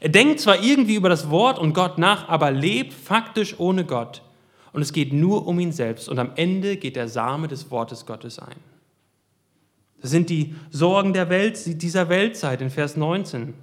Er 0.00 0.08
denkt 0.08 0.40
zwar 0.40 0.62
irgendwie 0.62 0.94
über 0.94 1.08
das 1.08 1.30
Wort 1.30 1.58
und 1.58 1.74
Gott 1.74 1.98
nach, 1.98 2.28
aber 2.28 2.50
lebt 2.50 2.92
faktisch 2.92 3.58
ohne 3.58 3.84
Gott. 3.84 4.22
Und 4.72 4.82
es 4.82 4.92
geht 4.92 5.12
nur 5.12 5.46
um 5.46 5.60
ihn 5.60 5.72
selbst. 5.72 6.08
Und 6.08 6.18
am 6.18 6.32
Ende 6.36 6.76
geht 6.76 6.96
der 6.96 7.08
Same 7.08 7.48
des 7.48 7.70
Wortes 7.70 8.06
Gottes 8.06 8.38
ein. 8.38 8.56
Das 10.00 10.10
sind 10.10 10.28
die 10.28 10.54
Sorgen 10.70 11.12
der 11.12 11.30
Welt, 11.30 11.82
dieser 11.82 12.08
Weltzeit 12.08 12.60
in 12.60 12.70
Vers 12.70 12.96
19. 12.96 13.54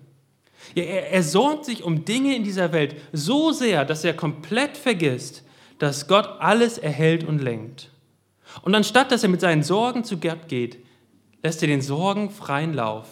Ja, 0.73 0.84
er, 0.84 1.12
er 1.12 1.23
sorgt 1.23 1.65
sich 1.65 1.84
um 1.84 2.05
Dinge 2.05 2.36
in 2.36 2.43
dieser 2.43 2.71
Welt 2.71 2.95
so 3.12 3.51
sehr, 3.51 3.86
dass 3.86 4.03
er 4.03 4.13
komplett 4.13 4.77
vergisst, 4.77 5.43
dass 5.82 6.08
Gott 6.08 6.30
alles 6.38 6.78
erhält 6.78 7.24
und 7.24 7.41
lenkt. 7.41 7.89
Und 8.62 8.76
anstatt 8.76 9.12
dass 9.12 9.24
er 9.24 9.30
mit 9.30 9.41
seinen 9.41 9.63
Sorgen 9.63 10.04
zu 10.04 10.20
Gott 10.20 10.48
geht, 10.48 10.78
lässt 11.41 11.63
er 11.63 11.67
den 11.67 11.82
Sorgen 11.82 12.30
freien 12.30 12.76
Lauf, 12.76 13.08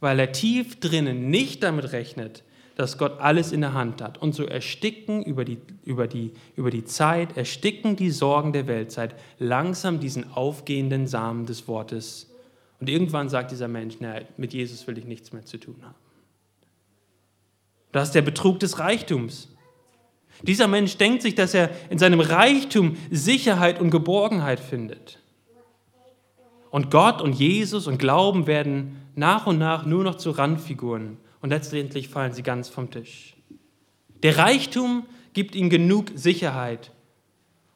weil 0.00 0.18
er 0.20 0.30
tief 0.30 0.78
drinnen 0.80 1.30
nicht 1.30 1.62
damit 1.62 1.92
rechnet, 1.92 2.42
dass 2.76 2.98
Gott 2.98 3.20
alles 3.20 3.52
in 3.52 3.62
der 3.62 3.72
Hand 3.72 4.02
hat. 4.02 4.18
Und 4.18 4.34
so 4.34 4.44
ersticken 4.44 5.22
über 5.22 5.46
die, 5.46 5.62
über 5.82 6.06
die, 6.06 6.32
über 6.56 6.70
die 6.70 6.84
Zeit, 6.84 7.38
ersticken 7.38 7.96
die 7.96 8.10
Sorgen 8.10 8.52
der 8.52 8.66
Weltzeit 8.66 9.14
langsam 9.38 9.98
diesen 9.98 10.30
aufgehenden 10.30 11.06
Samen 11.06 11.46
des 11.46 11.68
Wortes. 11.68 12.30
Und 12.80 12.90
irgendwann 12.90 13.30
sagt 13.30 13.50
dieser 13.50 13.68
Mensch, 13.68 13.96
na, 14.00 14.16
mit 14.36 14.52
Jesus 14.52 14.86
will 14.86 14.98
ich 14.98 15.06
nichts 15.06 15.32
mehr 15.32 15.46
zu 15.46 15.56
tun 15.56 15.76
haben. 15.82 15.94
Das 17.92 18.08
ist 18.08 18.14
der 18.14 18.20
Betrug 18.20 18.60
des 18.60 18.78
Reichtums. 18.78 19.48
Dieser 20.42 20.68
Mensch 20.68 20.96
denkt 20.96 21.22
sich, 21.22 21.34
dass 21.34 21.54
er 21.54 21.70
in 21.90 21.98
seinem 21.98 22.20
Reichtum 22.20 22.96
Sicherheit 23.10 23.80
und 23.80 23.90
Geborgenheit 23.90 24.60
findet. 24.60 25.18
Und 26.70 26.90
Gott 26.90 27.20
und 27.20 27.32
Jesus 27.32 27.86
und 27.86 27.98
Glauben 27.98 28.46
werden 28.46 28.96
nach 29.16 29.46
und 29.46 29.58
nach 29.58 29.84
nur 29.84 30.04
noch 30.04 30.14
zu 30.16 30.30
Randfiguren 30.30 31.16
und 31.40 31.50
letztendlich 31.50 32.08
fallen 32.08 32.32
sie 32.32 32.42
ganz 32.42 32.68
vom 32.68 32.90
Tisch. 32.90 33.34
Der 34.22 34.38
Reichtum 34.38 35.04
gibt 35.32 35.54
ihm 35.54 35.70
genug 35.70 36.12
Sicherheit 36.14 36.92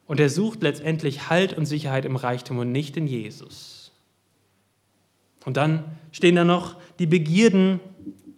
und 0.07 0.21
er 0.21 0.31
sucht 0.31 0.63
letztendlich 0.63 1.29
Halt 1.29 1.55
und 1.55 1.67
Sicherheit 1.67 2.05
im 2.05 2.17
Reichtum 2.17 2.59
und 2.59 2.73
nicht 2.73 2.97
in 2.97 3.07
Jesus. 3.07 3.93
Und 5.45 5.57
dann 5.57 5.85
stehen 6.13 6.37
da 6.37 6.45
noch 6.45 6.77
die 6.99 7.07
Begierden 7.07 7.81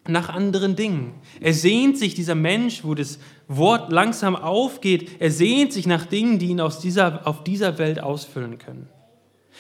nach 0.09 0.29
anderen 0.29 0.77
Dingen. 0.77 1.15
Er 1.41 1.55
sehnt 1.55 1.99
sich, 1.99 2.15
dieser 2.15 2.35
Mensch, 2.35 2.85
wo 2.85 2.95
das 2.95 3.19
Wort 3.49 3.93
langsam 3.93 4.37
aufgeht, 4.37 5.21
er 5.21 5.31
sehnt 5.31 5.73
sich 5.73 5.87
nach 5.87 6.07
Dingen, 6.07 6.39
die 6.39 6.47
ihn 6.47 6.61
aus 6.61 6.81
dieser, 6.81 7.27
auf 7.27 7.45
dieser 7.45 7.79
Welt 7.79 8.01
ausfüllen 8.01 8.59
können. 8.59 8.89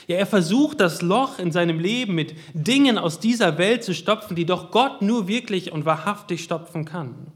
Ja, 0.06 0.16
er 0.16 0.26
versucht 0.26 0.80
das 0.80 1.02
Loch 1.02 1.38
in 1.38 1.52
seinem 1.52 1.80
Leben 1.80 2.14
mit 2.14 2.34
Dingen 2.54 2.98
aus 2.98 3.18
dieser 3.18 3.58
Welt 3.58 3.82
zu 3.82 3.94
stopfen, 3.94 4.36
die 4.36 4.44
doch 4.44 4.70
Gott 4.70 5.02
nur 5.02 5.26
wirklich 5.26 5.72
und 5.72 5.84
wahrhaftig 5.84 6.44
stopfen 6.44 6.84
kann. 6.84 7.32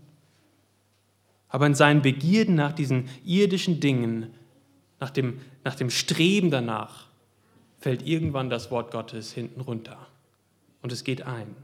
Aber 1.49 1.67
in 1.67 1.75
seinen 1.75 2.03
Begierden 2.03 2.55
nach 2.55 2.73
diesen 2.73 3.09
irdischen 3.25 3.81
Dingen, 3.81 4.35
nach 5.01 5.11
dem, 5.11 5.41
nach 5.65 5.75
dem 5.75 5.91
Streben 5.91 6.51
danach, 6.51 7.07
fällt 7.81 8.07
irgendwann 8.07 8.51
das 8.51 8.71
Wort 8.71 8.93
Gottes 8.93 9.33
hinten 9.33 9.63
runter 9.63 9.99
und 10.83 10.93
es 10.93 11.03
geht 11.03 11.23
ein. 11.23 11.57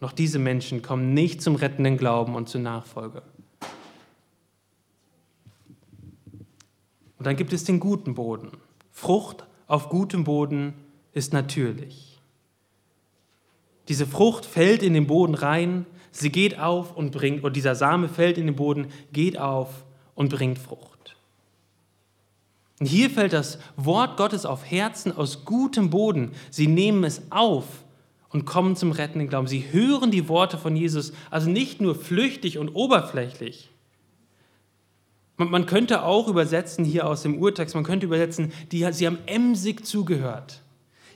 Noch 0.00 0.12
diese 0.12 0.38
Menschen 0.38 0.82
kommen 0.82 1.14
nicht 1.14 1.40
zum 1.40 1.56
rettenden 1.56 1.96
Glauben 1.96 2.34
und 2.34 2.48
zur 2.48 2.60
Nachfolge. 2.60 3.22
Und 7.18 7.26
dann 7.26 7.36
gibt 7.36 7.52
es 7.52 7.64
den 7.64 7.80
guten 7.80 8.14
Boden. 8.14 8.50
Frucht 8.92 9.46
auf 9.66 9.88
gutem 9.88 10.24
Boden 10.24 10.74
ist 11.12 11.32
natürlich. 11.32 12.20
Diese 13.88 14.06
Frucht 14.06 14.44
fällt 14.44 14.82
in 14.82 14.94
den 14.94 15.06
Boden 15.06 15.34
rein, 15.34 15.86
sie 16.10 16.30
geht 16.30 16.58
auf 16.58 16.96
und 16.96 17.12
bringt, 17.12 17.44
und 17.44 17.56
dieser 17.56 17.74
Same 17.74 18.08
fällt 18.08 18.36
in 18.36 18.46
den 18.46 18.56
Boden, 18.56 18.88
geht 19.12 19.38
auf 19.38 19.84
und 20.14 20.30
bringt 20.30 20.58
Frucht. 20.58 21.16
Und 22.80 22.86
hier 22.86 23.08
fällt 23.08 23.32
das 23.32 23.58
Wort 23.76 24.16
Gottes 24.18 24.44
auf 24.44 24.70
Herzen 24.70 25.16
aus 25.16 25.44
gutem 25.44 25.88
Boden. 25.88 26.32
Sie 26.50 26.66
nehmen 26.66 27.04
es 27.04 27.22
auf 27.30 27.64
und 28.36 28.44
kommen 28.44 28.76
zum 28.76 28.92
rettenden 28.92 29.30
Glauben. 29.30 29.46
Sie 29.46 29.64
hören 29.72 30.10
die 30.10 30.28
Worte 30.28 30.58
von 30.58 30.76
Jesus, 30.76 31.14
also 31.30 31.48
nicht 31.48 31.80
nur 31.80 31.94
flüchtig 31.94 32.58
und 32.58 32.68
oberflächlich. 32.68 33.70
Man, 35.38 35.64
könnte 35.64 36.02
auch 36.02 36.28
übersetzen 36.28 36.84
hier 36.84 37.06
aus 37.06 37.22
dem 37.22 37.38
Urtext, 37.38 37.74
man 37.74 37.84
könnte 37.84 38.04
übersetzen, 38.04 38.52
die, 38.72 38.86
sie 38.92 39.06
haben 39.06 39.20
emsig 39.24 39.86
zugehört. 39.86 40.60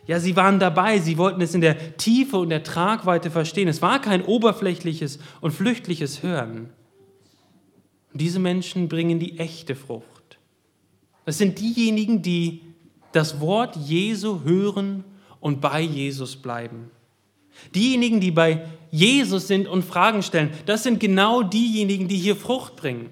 Ja, 0.06 0.18
sie 0.18 0.34
waren 0.34 0.58
dabei, 0.58 0.98
sie 0.98 1.18
wollten 1.18 1.42
es 1.42 1.54
in 1.54 1.60
der 1.60 1.98
Tiefe 1.98 2.38
und 2.38 2.48
der 2.48 2.62
Tragweite 2.62 3.30
verstehen. 3.30 3.68
Es 3.68 3.82
war 3.82 4.00
kein 4.00 4.24
oberflächliches 4.24 5.18
und 5.42 5.52
flüchtliches 5.52 6.22
Hören. 6.22 6.70
Und 8.14 8.22
diese 8.22 8.38
Menschen 8.38 8.88
bringen 8.88 9.18
die 9.18 9.38
echte 9.38 9.76
Frucht. 9.76 10.38
Es 11.26 11.36
sind 11.36 11.58
diejenigen, 11.58 12.22
die 12.22 12.62
das 13.12 13.40
Wort 13.40 13.76
Jesu 13.76 14.42
hören 14.42 15.04
und 15.38 15.60
bei 15.60 15.82
Jesus 15.82 16.36
bleiben. 16.36 16.90
Diejenigen, 17.74 18.20
die 18.20 18.30
bei 18.30 18.64
Jesus 18.90 19.46
sind 19.46 19.68
und 19.68 19.84
Fragen 19.84 20.22
stellen, 20.22 20.50
das 20.66 20.82
sind 20.82 21.00
genau 21.00 21.42
diejenigen, 21.42 22.08
die 22.08 22.16
hier 22.16 22.36
Frucht 22.36 22.76
bringen. 22.76 23.10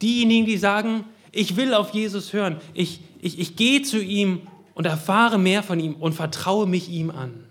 Diejenigen, 0.00 0.46
die 0.46 0.56
sagen, 0.56 1.04
ich 1.32 1.56
will 1.56 1.74
auf 1.74 1.90
Jesus 1.90 2.32
hören, 2.32 2.58
ich, 2.74 3.00
ich, 3.20 3.38
ich 3.38 3.56
gehe 3.56 3.82
zu 3.82 4.00
ihm 4.00 4.42
und 4.74 4.86
erfahre 4.86 5.38
mehr 5.38 5.62
von 5.62 5.80
ihm 5.80 5.94
und 5.94 6.14
vertraue 6.14 6.66
mich 6.66 6.88
ihm 6.88 7.10
an. 7.10 7.44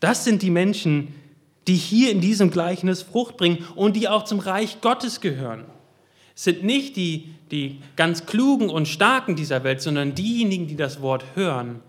Das 0.00 0.24
sind 0.24 0.42
die 0.42 0.50
Menschen, 0.50 1.14
die 1.66 1.76
hier 1.76 2.10
in 2.10 2.20
diesem 2.20 2.50
Gleichnis 2.50 3.02
Frucht 3.02 3.36
bringen 3.36 3.64
und 3.76 3.96
die 3.96 4.08
auch 4.08 4.24
zum 4.24 4.40
Reich 4.40 4.80
Gottes 4.80 5.20
gehören. 5.20 5.64
Es 6.34 6.44
sind 6.44 6.64
nicht 6.64 6.96
die, 6.96 7.30
die 7.50 7.78
ganz 7.94 8.26
klugen 8.26 8.68
und 8.70 8.88
starken 8.88 9.36
dieser 9.36 9.64
Welt, 9.64 9.80
sondern 9.80 10.14
diejenigen, 10.14 10.66
die 10.66 10.76
das 10.76 11.02
Wort 11.02 11.24
hören 11.34 11.80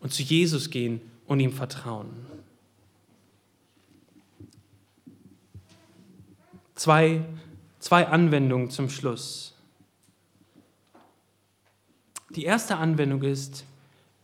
und 0.00 0.12
zu 0.12 0.22
Jesus 0.22 0.70
gehen 0.70 1.00
und 1.26 1.40
ihm 1.40 1.52
vertrauen. 1.52 2.08
Zwei, 6.80 7.20
zwei 7.78 8.06
Anwendungen 8.06 8.70
zum 8.70 8.88
Schluss. 8.88 9.54
Die 12.30 12.44
erste 12.44 12.78
Anwendung 12.78 13.22
ist, 13.22 13.66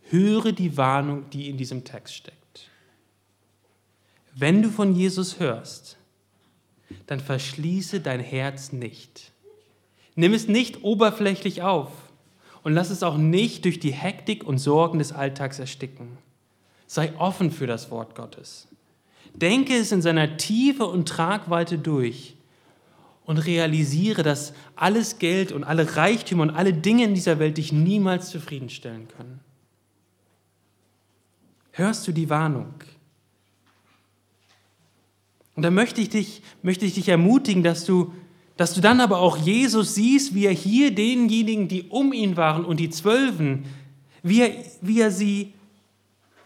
höre 0.08 0.52
die 0.52 0.78
Warnung, 0.78 1.28
die 1.28 1.50
in 1.50 1.58
diesem 1.58 1.84
Text 1.84 2.14
steckt. 2.14 2.70
Wenn 4.34 4.62
du 4.62 4.70
von 4.70 4.94
Jesus 4.94 5.38
hörst, 5.38 5.98
dann 7.06 7.20
verschließe 7.20 8.00
dein 8.00 8.20
Herz 8.20 8.72
nicht. 8.72 9.32
Nimm 10.14 10.32
es 10.32 10.48
nicht 10.48 10.82
oberflächlich 10.82 11.60
auf 11.60 11.90
und 12.62 12.72
lass 12.72 12.88
es 12.88 13.02
auch 13.02 13.18
nicht 13.18 13.66
durch 13.66 13.80
die 13.80 13.92
Hektik 13.92 14.44
und 14.44 14.56
Sorgen 14.56 14.98
des 14.98 15.12
Alltags 15.12 15.58
ersticken. 15.58 16.16
Sei 16.86 17.12
offen 17.18 17.50
für 17.50 17.66
das 17.66 17.90
Wort 17.90 18.14
Gottes. 18.14 18.66
Denke 19.34 19.76
es 19.76 19.92
in 19.92 20.00
seiner 20.00 20.38
Tiefe 20.38 20.86
und 20.86 21.06
Tragweite 21.06 21.76
durch 21.76 22.35
und 23.26 23.38
realisiere, 23.38 24.22
dass 24.22 24.54
alles 24.76 25.18
Geld 25.18 25.52
und 25.52 25.64
alle 25.64 25.96
Reichtümer 25.96 26.42
und 26.42 26.50
alle 26.50 26.72
Dinge 26.72 27.04
in 27.04 27.14
dieser 27.14 27.38
Welt 27.38 27.58
dich 27.58 27.72
niemals 27.72 28.30
zufriedenstellen 28.30 29.08
können. 29.08 29.40
Hörst 31.72 32.06
du 32.06 32.12
die 32.12 32.30
Warnung? 32.30 32.72
Und 35.56 35.64
da 35.64 35.70
möchte 35.70 36.00
ich 36.00 36.08
dich, 36.08 36.42
möchte 36.62 36.84
ich 36.84 36.94
dich 36.94 37.08
ermutigen, 37.08 37.62
dass 37.62 37.84
du, 37.84 38.12
dass 38.56 38.74
du 38.74 38.80
dann 38.80 39.00
aber 39.00 39.18
auch 39.18 39.36
Jesus 39.36 39.94
siehst, 39.94 40.34
wie 40.34 40.46
er 40.46 40.52
hier 40.52 40.94
denjenigen, 40.94 41.66
die 41.66 41.82
um 41.88 42.12
ihn 42.12 42.36
waren 42.36 42.64
und 42.64 42.78
die 42.78 42.90
Zwölfen, 42.90 43.64
wie 44.22 44.42
er, 44.42 44.52
wie 44.80 45.00
er, 45.00 45.10
sie, 45.10 45.52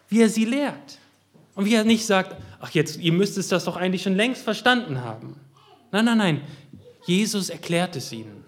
wie 0.08 0.22
er 0.22 0.28
sie 0.30 0.46
lehrt. 0.46 0.98
Und 1.54 1.66
wie 1.66 1.74
er 1.74 1.84
nicht 1.84 2.06
sagt, 2.06 2.36
ach 2.60 2.70
jetzt, 2.70 2.98
ihr 2.98 3.12
müsst 3.12 3.36
es 3.36 3.48
das 3.48 3.64
doch 3.64 3.76
eigentlich 3.76 4.02
schon 4.02 4.16
längst 4.16 4.42
verstanden 4.42 5.02
haben. 5.02 5.36
Nein, 5.92 6.04
nein, 6.04 6.18
nein. 6.18 6.40
Jesus 7.06 7.48
erklärt 7.50 7.96
es 7.96 8.12
ihnen. 8.12 8.44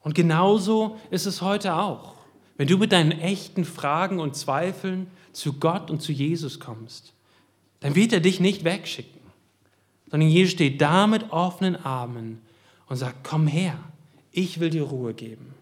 Und 0.00 0.14
genauso 0.14 0.98
ist 1.10 1.26
es 1.26 1.42
heute 1.42 1.74
auch. 1.74 2.14
Wenn 2.56 2.66
du 2.66 2.78
mit 2.78 2.92
deinen 2.92 3.12
echten 3.12 3.64
Fragen 3.64 4.18
und 4.20 4.36
Zweifeln 4.36 5.06
zu 5.32 5.54
Gott 5.54 5.90
und 5.90 6.00
zu 6.00 6.12
Jesus 6.12 6.58
kommst, 6.58 7.12
dann 7.80 7.94
wird 7.94 8.12
er 8.12 8.20
dich 8.20 8.40
nicht 8.40 8.64
wegschicken, 8.64 9.20
sondern 10.10 10.28
Jesus 10.28 10.52
steht 10.52 10.80
da 10.80 11.06
mit 11.06 11.30
offenen 11.30 11.76
Armen 11.76 12.40
und 12.86 12.96
sagt, 12.96 13.22
komm 13.22 13.46
her, 13.46 13.78
ich 14.32 14.58
will 14.58 14.70
dir 14.70 14.82
Ruhe 14.82 15.14
geben. 15.14 15.54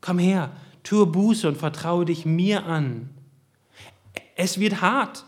Komm 0.00 0.18
her, 0.18 0.50
tue 0.82 1.06
Buße 1.06 1.46
und 1.46 1.56
vertraue 1.56 2.06
dich 2.06 2.24
mir 2.24 2.66
an. 2.66 3.10
Es 4.34 4.58
wird 4.58 4.80
hart 4.80 5.24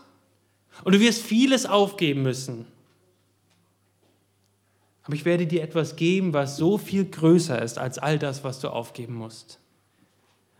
und 0.83 0.93
du 0.95 0.99
wirst 0.99 1.21
vieles 1.21 1.65
aufgeben 1.65 2.23
müssen. 2.23 2.65
Aber 5.03 5.15
ich 5.15 5.25
werde 5.25 5.45
dir 5.45 5.61
etwas 5.61 5.95
geben, 5.95 6.33
was 6.33 6.57
so 6.57 6.77
viel 6.77 7.05
größer 7.05 7.61
ist 7.61 7.77
als 7.77 7.99
all 7.99 8.17
das, 8.17 8.43
was 8.43 8.59
du 8.59 8.69
aufgeben 8.69 9.15
musst. 9.15 9.59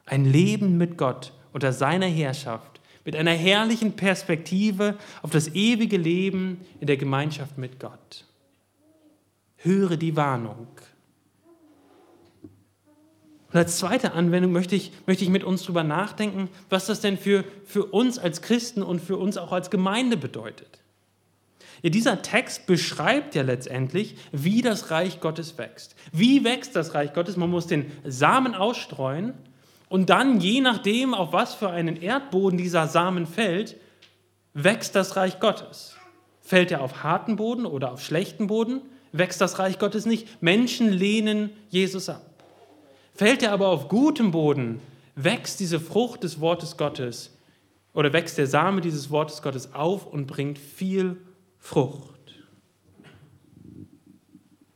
Ein 0.05 0.25
Leben 0.25 0.77
mit 0.77 0.97
Gott 0.97 1.33
unter 1.53 1.71
seiner 1.71 2.07
Herrschaft, 2.07 2.81
mit 3.05 3.15
einer 3.15 3.31
herrlichen 3.31 3.93
Perspektive 3.93 4.97
auf 5.21 5.31
das 5.31 5.49
ewige 5.55 5.97
Leben 5.97 6.61
in 6.79 6.87
der 6.87 6.97
Gemeinschaft 6.97 7.57
mit 7.57 7.79
Gott. 7.79 8.25
Höre 9.57 9.95
die 9.95 10.15
Warnung. 10.15 10.67
Und 13.53 13.59
als 13.59 13.77
zweite 13.77 14.13
Anwendung 14.13 14.51
möchte 14.51 14.75
ich, 14.75 14.91
möchte 15.05 15.23
ich 15.23 15.29
mit 15.29 15.43
uns 15.43 15.61
darüber 15.61 15.83
nachdenken, 15.83 16.49
was 16.69 16.87
das 16.87 17.01
denn 17.01 17.17
für, 17.17 17.45
für 17.65 17.85
uns 17.85 18.17
als 18.17 18.41
Christen 18.41 18.81
und 18.81 18.99
für 18.99 19.15
uns 19.15 19.37
auch 19.37 19.51
als 19.51 19.69
Gemeinde 19.69 20.17
bedeutet. 20.17 20.72
Ja, 21.83 21.89
dieser 21.89 22.21
Text 22.21 22.65
beschreibt 22.65 23.35
ja 23.35 23.43
letztendlich, 23.43 24.15
wie 24.31 24.61
das 24.61 24.89
Reich 24.89 25.19
Gottes 25.19 25.57
wächst. 25.57 25.95
Wie 26.13 26.45
wächst 26.45 26.77
das 26.77 26.95
Reich 26.95 27.13
Gottes? 27.13 27.35
Man 27.35 27.51
muss 27.51 27.67
den 27.67 27.91
Samen 28.05 28.55
ausstreuen 28.55 29.33
und 29.89 30.09
dann, 30.09 30.39
je 30.39 30.61
nachdem, 30.61 31.13
auf 31.13 31.33
was 31.33 31.53
für 31.53 31.69
einen 31.69 32.01
Erdboden 32.01 32.57
dieser 32.57 32.87
Samen 32.87 33.27
fällt, 33.27 33.75
wächst 34.53 34.95
das 34.95 35.17
Reich 35.17 35.41
Gottes. 35.41 35.95
Fällt 36.41 36.71
er 36.71 36.81
auf 36.81 37.03
harten 37.03 37.35
Boden 37.35 37.65
oder 37.65 37.91
auf 37.91 38.01
schlechten 38.01 38.47
Boden, 38.47 38.81
wächst 39.11 39.41
das 39.41 39.59
Reich 39.59 39.77
Gottes 39.77 40.05
nicht. 40.05 40.41
Menschen 40.41 40.89
lehnen 40.89 41.49
Jesus 41.69 42.07
ab. 42.07 42.25
Fällt 43.13 43.43
er 43.43 43.51
aber 43.51 43.67
auf 43.67 43.89
gutem 43.89 44.31
Boden, 44.31 44.79
wächst 45.15 45.59
diese 45.59 45.81
Frucht 45.81 46.23
des 46.23 46.39
Wortes 46.39 46.77
Gottes 46.77 47.37
oder 47.93 48.13
wächst 48.13 48.37
der 48.37 48.47
Same 48.47 48.79
dieses 48.79 49.11
Wortes 49.11 49.41
Gottes 49.41 49.73
auf 49.73 50.07
und 50.07 50.27
bringt 50.27 50.57
viel 50.57 51.17
Frucht. 51.63 52.35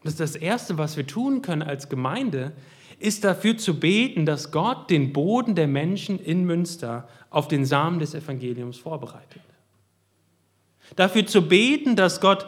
Das 0.06 0.14
ist 0.14 0.20
das 0.22 0.36
Erste, 0.38 0.78
was 0.78 0.96
wir 0.96 1.06
tun 1.06 1.42
können 1.42 1.62
als 1.62 1.90
Gemeinde, 1.90 2.54
ist 2.98 3.26
dafür 3.26 3.58
zu 3.58 3.78
beten, 3.78 4.26
dass 4.26 4.52
Gott 4.52 4.90
den 4.90 5.12
Boden 5.12 5.54
der 5.54 5.68
Menschen 5.68 6.18
in 6.18 6.46
Münster 6.46 7.10
auf 7.30 7.50
den 7.50 7.66
Samen 7.66 8.00
des 8.00 8.16
Evangeliums 8.16 8.78
vorbereitet. 8.78 9.42
Dafür 10.96 11.28
zu 11.28 11.46
beten, 11.46 11.98
dass 11.98 12.22
Gott 12.22 12.48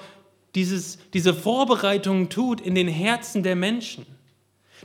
dieses, 0.55 0.99
diese 1.13 1.33
Vorbereitungen 1.33 2.29
tut 2.29 2.61
in 2.61 2.75
den 2.75 2.87
Herzen 2.87 3.43
der 3.43 3.57
Menschen. 3.57 4.05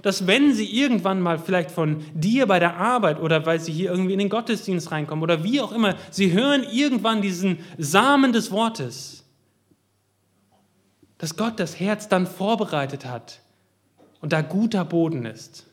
Dass 0.02 0.26
wenn 0.26 0.52
sie 0.52 0.66
irgendwann 0.66 1.20
mal 1.20 1.38
vielleicht 1.38 1.70
von 1.70 2.04
dir 2.12 2.46
bei 2.46 2.58
der 2.58 2.76
Arbeit 2.76 3.20
oder 3.20 3.46
weil 3.46 3.60
sie 3.60 3.72
hier 3.72 3.92
irgendwie 3.92 4.14
in 4.14 4.18
den 4.18 4.28
Gottesdienst 4.28 4.90
reinkommen 4.90 5.22
oder 5.22 5.44
wie 5.44 5.60
auch 5.60 5.70
immer, 5.70 5.94
sie 6.10 6.32
hören 6.32 6.64
irgendwann 6.64 7.22
diesen 7.22 7.60
Samen 7.78 8.32
des 8.32 8.50
Wortes, 8.50 9.23
dass 11.24 11.38
Gott 11.38 11.58
das 11.58 11.80
Herz 11.80 12.10
dann 12.10 12.26
vorbereitet 12.26 13.06
hat 13.06 13.40
und 14.20 14.34
da 14.34 14.42
guter 14.42 14.84
Boden 14.84 15.24
ist 15.24 15.64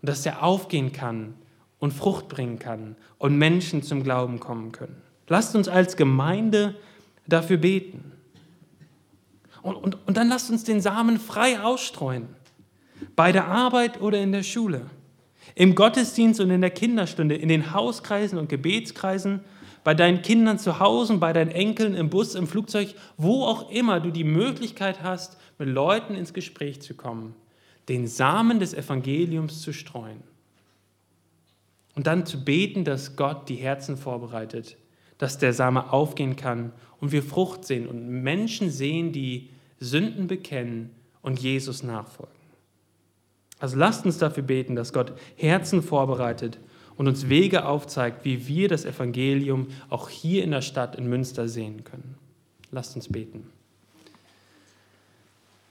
und 0.00 0.08
dass 0.08 0.24
er 0.24 0.42
aufgehen 0.42 0.94
kann 0.94 1.34
und 1.78 1.92
Frucht 1.92 2.28
bringen 2.28 2.58
kann 2.58 2.96
und 3.18 3.36
Menschen 3.36 3.82
zum 3.82 4.02
Glauben 4.02 4.40
kommen 4.40 4.72
können. 4.72 4.96
Lasst 5.28 5.54
uns 5.56 5.68
als 5.68 5.98
Gemeinde 5.98 6.74
dafür 7.26 7.58
beten. 7.58 8.12
Und, 9.60 9.74
und, 9.74 10.08
und 10.08 10.16
dann 10.16 10.30
lasst 10.30 10.50
uns 10.50 10.64
den 10.64 10.80
Samen 10.80 11.20
frei 11.20 11.60
ausstreuen, 11.60 12.26
bei 13.14 13.30
der 13.30 13.46
Arbeit 13.46 14.00
oder 14.00 14.22
in 14.22 14.32
der 14.32 14.42
Schule, 14.42 14.86
im 15.54 15.74
Gottesdienst 15.74 16.40
und 16.40 16.48
in 16.48 16.62
der 16.62 16.70
Kinderstunde, 16.70 17.34
in 17.34 17.50
den 17.50 17.74
Hauskreisen 17.74 18.38
und 18.38 18.48
Gebetskreisen 18.48 19.40
bei 19.84 19.94
deinen 19.94 20.22
Kindern 20.22 20.58
zu 20.58 20.80
Hause, 20.80 21.18
bei 21.18 21.34
deinen 21.34 21.50
Enkeln, 21.50 21.94
im 21.94 22.08
Bus, 22.08 22.34
im 22.34 22.46
Flugzeug, 22.46 22.94
wo 23.18 23.44
auch 23.44 23.70
immer 23.70 24.00
du 24.00 24.10
die 24.10 24.24
Möglichkeit 24.24 25.02
hast, 25.02 25.36
mit 25.58 25.68
Leuten 25.68 26.14
ins 26.14 26.32
Gespräch 26.32 26.80
zu 26.80 26.94
kommen, 26.94 27.34
den 27.88 28.08
Samen 28.08 28.58
des 28.58 28.72
Evangeliums 28.72 29.60
zu 29.60 29.72
streuen. 29.72 30.22
Und 31.94 32.06
dann 32.06 32.26
zu 32.26 32.42
beten, 32.44 32.84
dass 32.84 33.14
Gott 33.14 33.48
die 33.48 33.56
Herzen 33.56 33.96
vorbereitet, 33.96 34.78
dass 35.18 35.38
der 35.38 35.52
Same 35.52 35.92
aufgehen 35.92 36.34
kann 36.34 36.72
und 36.98 37.12
wir 37.12 37.22
Frucht 37.22 37.64
sehen 37.64 37.86
und 37.86 38.08
Menschen 38.08 38.70
sehen, 38.70 39.12
die 39.12 39.50
Sünden 39.78 40.26
bekennen 40.26 40.90
und 41.22 41.38
Jesus 41.38 41.82
nachfolgen. 41.82 42.34
Also 43.60 43.76
lasst 43.76 44.04
uns 44.04 44.18
dafür 44.18 44.42
beten, 44.42 44.74
dass 44.74 44.92
Gott 44.92 45.12
Herzen 45.36 45.82
vorbereitet 45.82 46.58
und 46.96 47.08
uns 47.08 47.28
Wege 47.28 47.64
aufzeigt, 47.64 48.24
wie 48.24 48.46
wir 48.46 48.68
das 48.68 48.84
Evangelium 48.84 49.68
auch 49.88 50.08
hier 50.08 50.44
in 50.44 50.50
der 50.50 50.62
Stadt 50.62 50.96
in 50.96 51.08
Münster 51.08 51.48
sehen 51.48 51.84
können. 51.84 52.16
Lasst 52.70 52.96
uns 52.96 53.08
beten. 53.08 53.46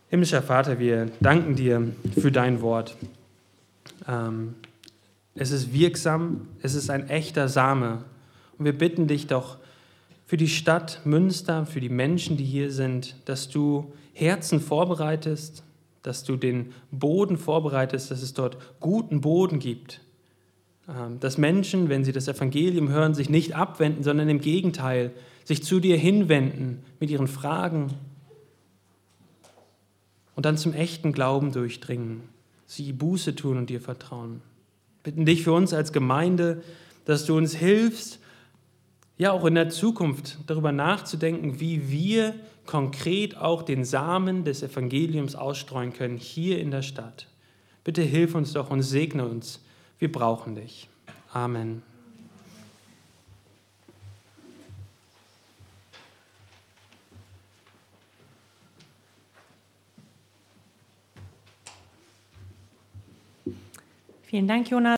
Himmlischer 0.10 0.44
Vater, 0.44 0.80
wir 0.80 1.10
danken 1.22 1.56
dir 1.56 1.92
für 2.20 2.32
dein 2.32 2.62
Wort. 2.62 2.96
Ähm, 4.08 4.56
es 5.36 5.52
ist 5.52 5.74
wirksam, 5.74 6.48
es 6.62 6.76
ist 6.76 6.90
ein 6.90 7.10
echter 7.10 7.50
Same. 7.50 8.04
Und 8.58 8.66
wir 8.66 8.78
bitten 8.78 9.08
dich 9.08 9.28
doch 9.28 9.58
für 10.26 10.38
die 10.38 10.48
Stadt 10.48 11.02
Münster, 11.04 11.66
für 11.66 11.80
die 11.80 11.90
Menschen, 11.90 12.38
die 12.38 12.46
hier 12.46 12.72
sind, 12.72 13.16
dass 13.26 13.50
du 13.50 13.92
Herzen 14.14 14.60
vorbereitest, 14.60 15.64
dass 16.04 16.24
du 16.24 16.36
den 16.36 16.74
Boden 16.92 17.38
vorbereitest, 17.38 18.12
dass 18.12 18.22
es 18.22 18.34
dort 18.34 18.58
guten 18.80 19.22
Boden 19.22 19.60
gibt, 19.60 20.02
dass 21.20 21.38
Menschen, 21.38 21.90
wenn 21.90 22.04
sie 22.04 22.12
das 22.12 22.28
Evangelium 22.28 22.90
hören, 22.90 23.14
sich 23.14 23.30
nicht 23.30 23.56
abwenden, 23.56 24.04
sondern 24.04 24.28
im 24.28 24.42
Gegenteil 24.42 25.12
sich 25.46 25.64
zu 25.64 25.80
dir 25.80 25.98
hinwenden 25.98 26.84
mit 27.00 27.10
ihren 27.10 27.28
Fragen 27.28 27.94
und 30.36 30.46
dann 30.46 30.58
zum 30.58 30.74
echten 30.74 31.14
Glauben 31.14 31.52
durchdringen, 31.52 32.22
sie 32.66 32.92
Buße 32.92 33.36
tun 33.36 33.58
und 33.58 33.70
dir 33.70 33.82
vertrauen. 33.82 34.42
Bitten 35.04 35.26
dich 35.26 35.44
für 35.44 35.54
uns 35.54 35.74
als 35.74 35.94
Gemeinde, 35.94 36.64
dass 37.06 37.26
du 37.26 37.38
uns 37.38 37.56
hilfst, 37.56 38.20
ja 39.18 39.32
auch 39.32 39.46
in 39.46 39.56
der 39.56 39.70
Zukunft 39.70 40.40
darüber 40.48 40.72
nachzudenken, 40.72 41.60
wie 41.60 41.90
wir 41.90 42.34
konkret 42.66 43.38
auch 43.38 43.64
den 43.64 43.86
Samen 43.86 44.44
des 44.44 44.64
Evangeliums 44.64 45.36
ausstreuen 45.36 45.94
können 45.94 46.18
hier 46.18 46.60
in 46.60 46.72
der 46.72 46.82
Stadt. 46.82 47.28
Bitte 47.84 48.02
hilf 48.02 48.36
uns 48.36 48.54
doch 48.54 48.70
und 48.70 48.82
segne 48.82 49.26
uns 49.26 49.60
wir 50.04 50.12
brauchen 50.12 50.54
dich. 50.54 50.90
Amen. 51.32 51.82
Vielen 64.24 64.48
Dank, 64.50 64.70
Jonas. 64.70 64.92